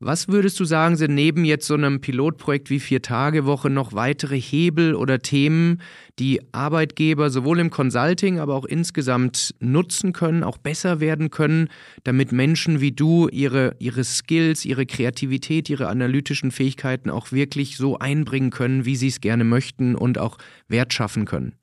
[0.00, 4.94] Was würdest du sagen, sind neben jetzt so einem Pilotprojekt wie Vier-Tage-Woche noch weitere Hebel
[4.94, 5.80] oder Themen,
[6.20, 11.68] die Arbeitgeber sowohl im Consulting, aber auch insgesamt nutzen können, auch besser werden können,
[12.04, 17.98] damit Menschen wie du ihre, ihre Skills, ihre Kreativität, ihre analytischen Fähigkeiten auch wirklich so
[17.98, 20.38] einbringen können, wie sie es gerne möchten und auch
[20.68, 21.57] Wert schaffen können?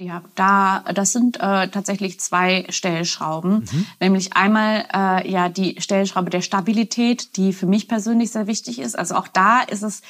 [0.00, 3.86] Ja, da das sind äh, tatsächlich zwei Stellschrauben, mhm.
[4.00, 8.98] nämlich einmal äh, ja die Stellschraube der Stabilität, die für mich persönlich sehr wichtig ist.
[8.98, 10.00] Also auch da ist es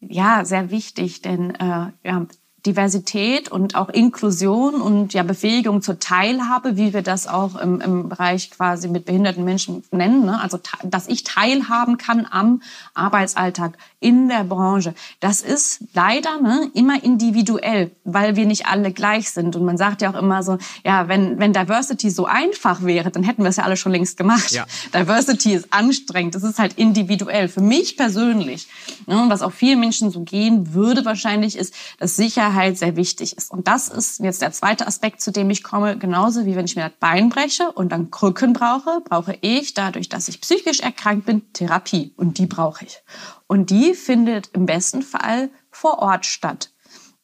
[0.00, 2.26] ja sehr wichtig, denn äh, ja,
[2.66, 8.08] Diversität und auch Inklusion und ja Befähigung zur Teilhabe, wie wir das auch im, im
[8.08, 10.40] Bereich quasi mit behinderten Menschen nennen, ne?
[10.40, 12.62] also dass ich teilhaben kann am
[12.94, 14.94] Arbeitsalltag in der Branche.
[15.20, 19.56] Das ist leider ne, immer individuell, weil wir nicht alle gleich sind.
[19.56, 23.24] Und man sagt ja auch immer so, ja, wenn, wenn Diversity so einfach wäre, dann
[23.24, 24.52] hätten wir es ja alle schon längst gemacht.
[24.52, 24.66] Ja.
[24.94, 27.48] Diversity ist anstrengend, es ist halt individuell.
[27.48, 28.68] Für mich persönlich,
[29.06, 32.16] ne, was auch vielen Menschen so gehen würde wahrscheinlich, ist, dass
[32.48, 33.50] Sicherheit sehr wichtig ist.
[33.50, 35.98] Und das ist jetzt der zweite Aspekt, zu dem ich komme.
[35.98, 40.08] Genauso wie wenn ich mir das Bein breche und dann Krücken brauche, brauche ich dadurch,
[40.08, 42.14] dass ich psychisch erkrankt bin, Therapie.
[42.16, 43.02] Und die brauche ich.
[43.46, 46.70] Und die findet im besten Fall vor Ort statt.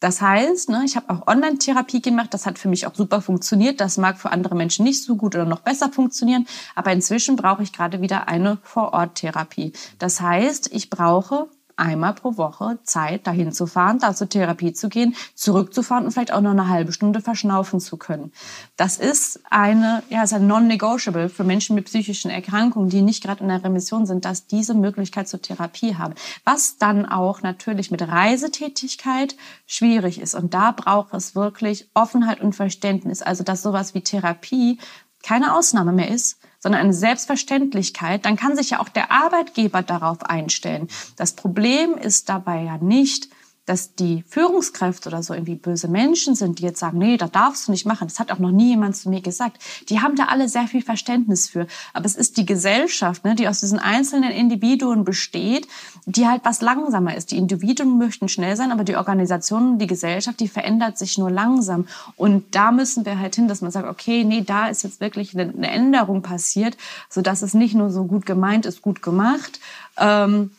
[0.01, 2.35] Das heißt, ne, ich habe auch Online-Therapie gemacht.
[2.35, 3.81] Das hat für mich auch super funktioniert.
[3.81, 6.47] Das mag für andere Menschen nicht so gut oder noch besser funktionieren.
[6.75, 9.73] Aber inzwischen brauche ich gerade wieder eine Vor-Ort-Therapie.
[9.99, 14.89] Das heißt, ich brauche einmal pro Woche Zeit, dahin zu fahren, da zur Therapie zu
[14.89, 18.33] gehen, zurückzufahren und vielleicht auch noch eine halbe Stunde verschnaufen zu können.
[18.77, 23.43] Das ist eine, ja, ist ein non-negotiable für Menschen mit psychischen Erkrankungen, die nicht gerade
[23.43, 26.15] in der Remission sind, dass diese Möglichkeit zur Therapie haben.
[26.45, 30.35] Was dann auch natürlich mit Reisetätigkeit schwierig ist.
[30.35, 33.23] Und da braucht es wirklich Offenheit und Verständnis.
[33.23, 34.79] Also, dass sowas wie Therapie
[35.25, 40.23] keine Ausnahme mehr ist, sondern eine Selbstverständlichkeit, dann kann sich ja auch der Arbeitgeber darauf
[40.23, 40.89] einstellen.
[41.17, 43.29] Das Problem ist dabei ja nicht,
[43.67, 47.67] dass die Führungskräfte oder so irgendwie böse Menschen sind, die jetzt sagen, nee, da darfst
[47.67, 48.09] du nicht machen.
[48.09, 49.63] Das hat auch noch nie jemand zu mir gesagt.
[49.89, 51.67] Die haben da alle sehr viel Verständnis für.
[51.95, 55.67] Aber es ist die Gesellschaft, ne, die aus diesen einzelnen Individuen besteht,
[56.05, 57.31] die halt was langsamer ist.
[57.31, 61.87] Die Individuen möchten schnell sein, aber die Organisation, die Gesellschaft, die verändert sich nur langsam.
[62.17, 65.39] Und da müssen wir halt hin, dass man sagt, okay, nee, da ist jetzt wirklich
[65.39, 66.77] eine, Änderung passiert,
[67.09, 69.59] sodass es nicht nur so gut gemeint ist, gut gemacht.
[69.97, 70.51] Ähm,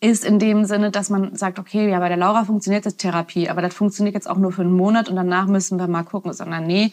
[0.00, 3.48] ist in dem Sinne, dass man sagt, okay, ja, bei der Laura funktioniert das Therapie,
[3.48, 6.32] aber das funktioniert jetzt auch nur für einen Monat und danach müssen wir mal gucken,
[6.32, 6.92] sondern nee,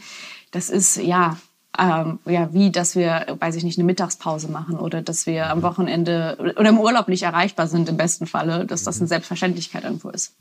[0.51, 1.38] das ist ja
[1.78, 5.62] ähm, ja, wie, dass wir, weiß ich nicht, eine Mittagspause machen oder dass wir am
[5.62, 10.10] Wochenende oder im Urlaub nicht erreichbar sind im besten Falle, dass das eine Selbstverständlichkeit irgendwo
[10.10, 10.36] ist.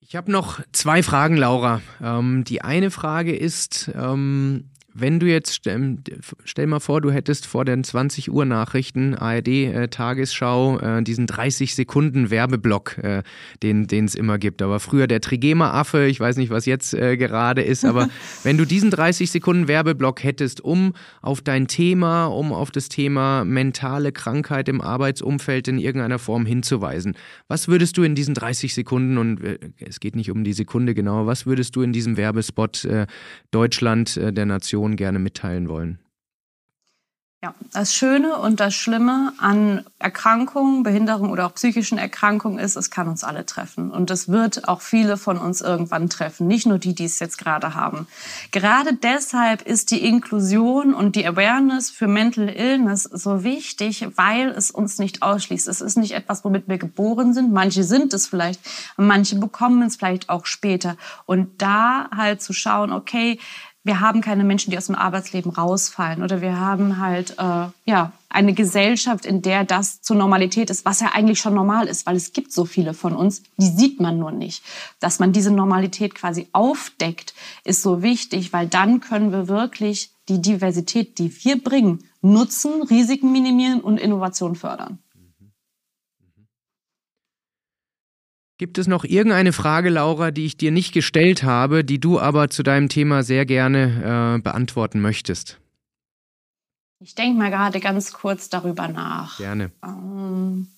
[0.00, 1.80] Ich habe noch zwei Fragen, Laura.
[2.02, 4.70] Ähm, die eine Frage ist, ähm,
[5.00, 5.62] wenn du jetzt,
[6.44, 11.26] stell mal vor, du hättest vor den 20 Uhr Nachrichten, ARD, äh, Tagesschau, äh, diesen
[11.26, 13.22] 30 Sekunden Werbeblock, äh,
[13.62, 14.62] den es immer gibt.
[14.62, 18.08] Aber früher der Trigema-Affe, ich weiß nicht, was jetzt äh, gerade ist, aber
[18.42, 20.92] wenn du diesen 30 Sekunden Werbeblock hättest, um
[21.22, 27.16] auf dein Thema, um auf das Thema mentale Krankheit im Arbeitsumfeld in irgendeiner Form hinzuweisen,
[27.48, 30.94] was würdest du in diesen 30 Sekunden, und äh, es geht nicht um die Sekunde
[30.94, 33.06] genau, was würdest du in diesem Werbespot äh,
[33.50, 35.98] Deutschland der Nation gerne mitteilen wollen?
[37.42, 42.90] Ja, das Schöne und das Schlimme an Erkrankungen, Behinderungen oder auch psychischen Erkrankungen ist, es
[42.90, 43.90] kann uns alle treffen.
[43.90, 47.38] Und es wird auch viele von uns irgendwann treffen, nicht nur die, die es jetzt
[47.38, 48.06] gerade haben.
[48.50, 54.70] Gerade deshalb ist die Inklusion und die Awareness für Mental Illness so wichtig, weil es
[54.70, 55.66] uns nicht ausschließt.
[55.66, 57.54] Es ist nicht etwas, womit wir geboren sind.
[57.54, 58.60] Manche sind es vielleicht,
[58.98, 60.98] manche bekommen es vielleicht auch später.
[61.24, 63.38] Und da halt zu schauen, okay,
[63.82, 68.12] wir haben keine Menschen, die aus dem Arbeitsleben rausfallen oder wir haben halt äh, ja
[68.28, 72.16] eine Gesellschaft, in der das zur Normalität ist, was ja eigentlich schon normal ist, weil
[72.16, 74.62] es gibt so viele von uns, die sieht man nur nicht.
[75.00, 80.40] Dass man diese Normalität quasi aufdeckt, ist so wichtig, weil dann können wir wirklich die
[80.40, 84.98] Diversität, die wir bringen, nutzen, Risiken minimieren und Innovation fördern.
[88.60, 92.50] Gibt es noch irgendeine Frage, Laura, die ich dir nicht gestellt habe, die du aber
[92.50, 95.58] zu deinem Thema sehr gerne äh, beantworten möchtest?
[96.98, 99.38] Ich denke mal gerade ganz kurz darüber nach.
[99.38, 99.72] Gerne.
[99.82, 100.68] Ähm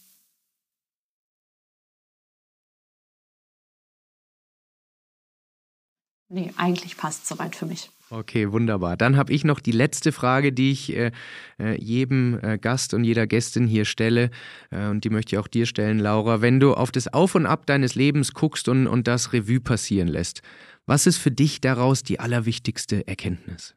[6.29, 7.91] nee, eigentlich passt es soweit für mich.
[8.13, 8.99] Okay, wunderbar.
[8.99, 11.13] Dann habe ich noch die letzte Frage, die ich äh,
[11.59, 14.31] äh, jedem äh, Gast und jeder Gästin hier stelle.
[14.71, 16.43] Äh, und die möchte ich auch dir stellen, Laura.
[16.43, 20.09] Wenn du auf das Auf und Ab deines Lebens guckst und, und das Revue passieren
[20.09, 20.43] lässt,
[20.85, 23.75] was ist für dich daraus die allerwichtigste Erkenntnis?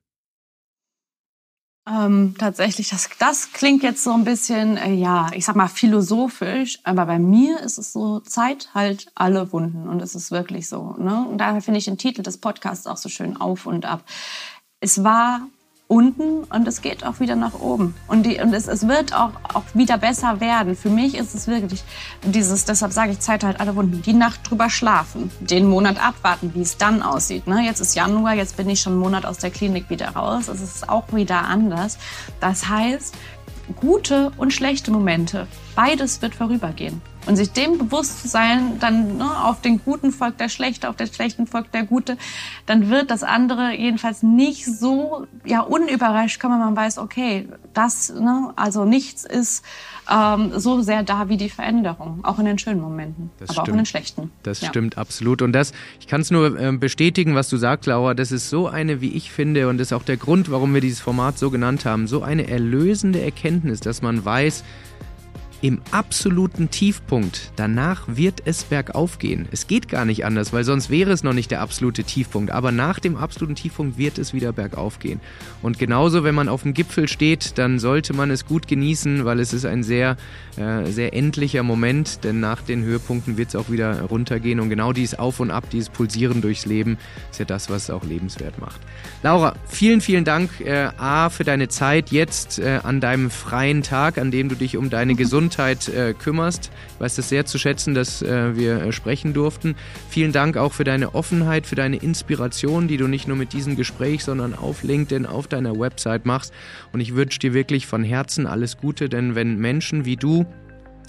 [1.87, 6.79] Ähm, tatsächlich, das, das klingt jetzt so ein bisschen, äh, ja, ich sag mal philosophisch,
[6.83, 10.95] aber bei mir ist es so, Zeit halt alle Wunden und es ist wirklich so.
[10.97, 11.27] Ne?
[11.29, 14.03] Und daher finde ich den Titel des Podcasts auch so schön auf und ab.
[14.79, 15.41] Es war
[15.87, 17.95] unten und es geht auch wieder nach oben.
[18.07, 20.75] Und, die, und es, es wird auch, auch wieder besser werden.
[20.75, 21.83] Für mich ist es wirklich
[22.23, 26.51] dieses, deshalb sage ich Zeit halt alle Wunden, die Nacht drüber schlafen, den Monat abwarten,
[26.55, 27.45] wie es dann aussieht.
[27.45, 27.61] Ne?
[27.63, 30.47] Jetzt ist Januar, jetzt bin ich schon einen Monat aus der Klinik wieder raus.
[30.47, 31.99] Es ist auch wieder anders.
[32.39, 33.13] Das heißt,
[33.75, 37.01] gute und schlechte Momente, beides wird vorübergehen.
[37.25, 40.95] Und sich dem bewusst zu sein, dann ne, auf den Guten folgt der Schlechte, auf
[40.95, 42.17] den Schlechten folgt der Gute,
[42.65, 48.53] dann wird das andere jedenfalls nicht so ja unüberrascht kommen, man weiß, okay, das, ne,
[48.55, 49.63] also nichts ist
[50.11, 53.67] ähm, so sehr da wie die Veränderung, auch in den schönen Momenten, das aber stimmt.
[53.67, 54.31] auch in den schlechten.
[54.43, 54.69] Das ja.
[54.69, 55.41] stimmt absolut.
[55.41, 58.67] Und das, ich kann es nur äh, bestätigen, was du sagst, Laura, das ist so
[58.67, 61.49] eine, wie ich finde, und das ist auch der Grund, warum wir dieses Format so
[61.49, 64.63] genannt haben, so eine erlösende Erkenntnis, dass man weiß,
[65.65, 67.51] im absoluten Tiefpunkt.
[67.55, 69.47] Danach wird es bergauf gehen.
[69.51, 72.51] Es geht gar nicht anders, weil sonst wäre es noch nicht der absolute Tiefpunkt.
[72.51, 75.21] Aber nach dem absoluten Tiefpunkt wird es wieder bergauf gehen.
[75.63, 79.39] Und genauso, wenn man auf dem Gipfel steht, dann sollte man es gut genießen, weil
[79.39, 80.17] es ist ein sehr,
[80.55, 82.23] äh, sehr endlicher Moment.
[82.23, 84.59] Denn nach den Höhepunkten wird es auch wieder runtergehen.
[84.59, 86.99] Und genau dieses Auf und Ab, dieses Pulsieren durchs Leben,
[87.31, 88.79] ist ja das, was es auch lebenswert macht.
[89.23, 94.19] Laura, vielen, vielen Dank äh, A für deine Zeit jetzt äh, an deinem freien Tag,
[94.19, 96.69] an dem du dich um deine Gesundheit Gesundheit äh, kümmerst.
[96.95, 99.75] Ich weiß das sehr zu schätzen, dass äh, wir äh, sprechen durften.
[100.09, 103.75] Vielen Dank auch für deine Offenheit, für deine Inspiration, die du nicht nur mit diesem
[103.75, 106.53] Gespräch, sondern auf LinkedIn, auf deiner Website machst.
[106.91, 110.45] Und ich wünsche dir wirklich von Herzen alles Gute, denn wenn Menschen wie du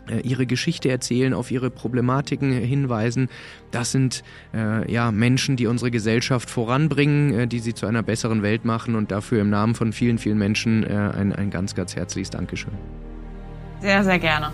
[0.09, 3.29] äh, ihre Geschichte erzählen, auf ihre Problematiken hinweisen.
[3.73, 4.23] Das sind
[4.55, 8.95] äh, ja Menschen, die unsere Gesellschaft voranbringen, äh, die sie zu einer besseren Welt machen
[8.95, 12.73] und dafür im Namen von vielen, vielen Menschen äh, ein, ein ganz, ganz herzliches Dankeschön.
[13.81, 14.53] Sehr, sehr gerne.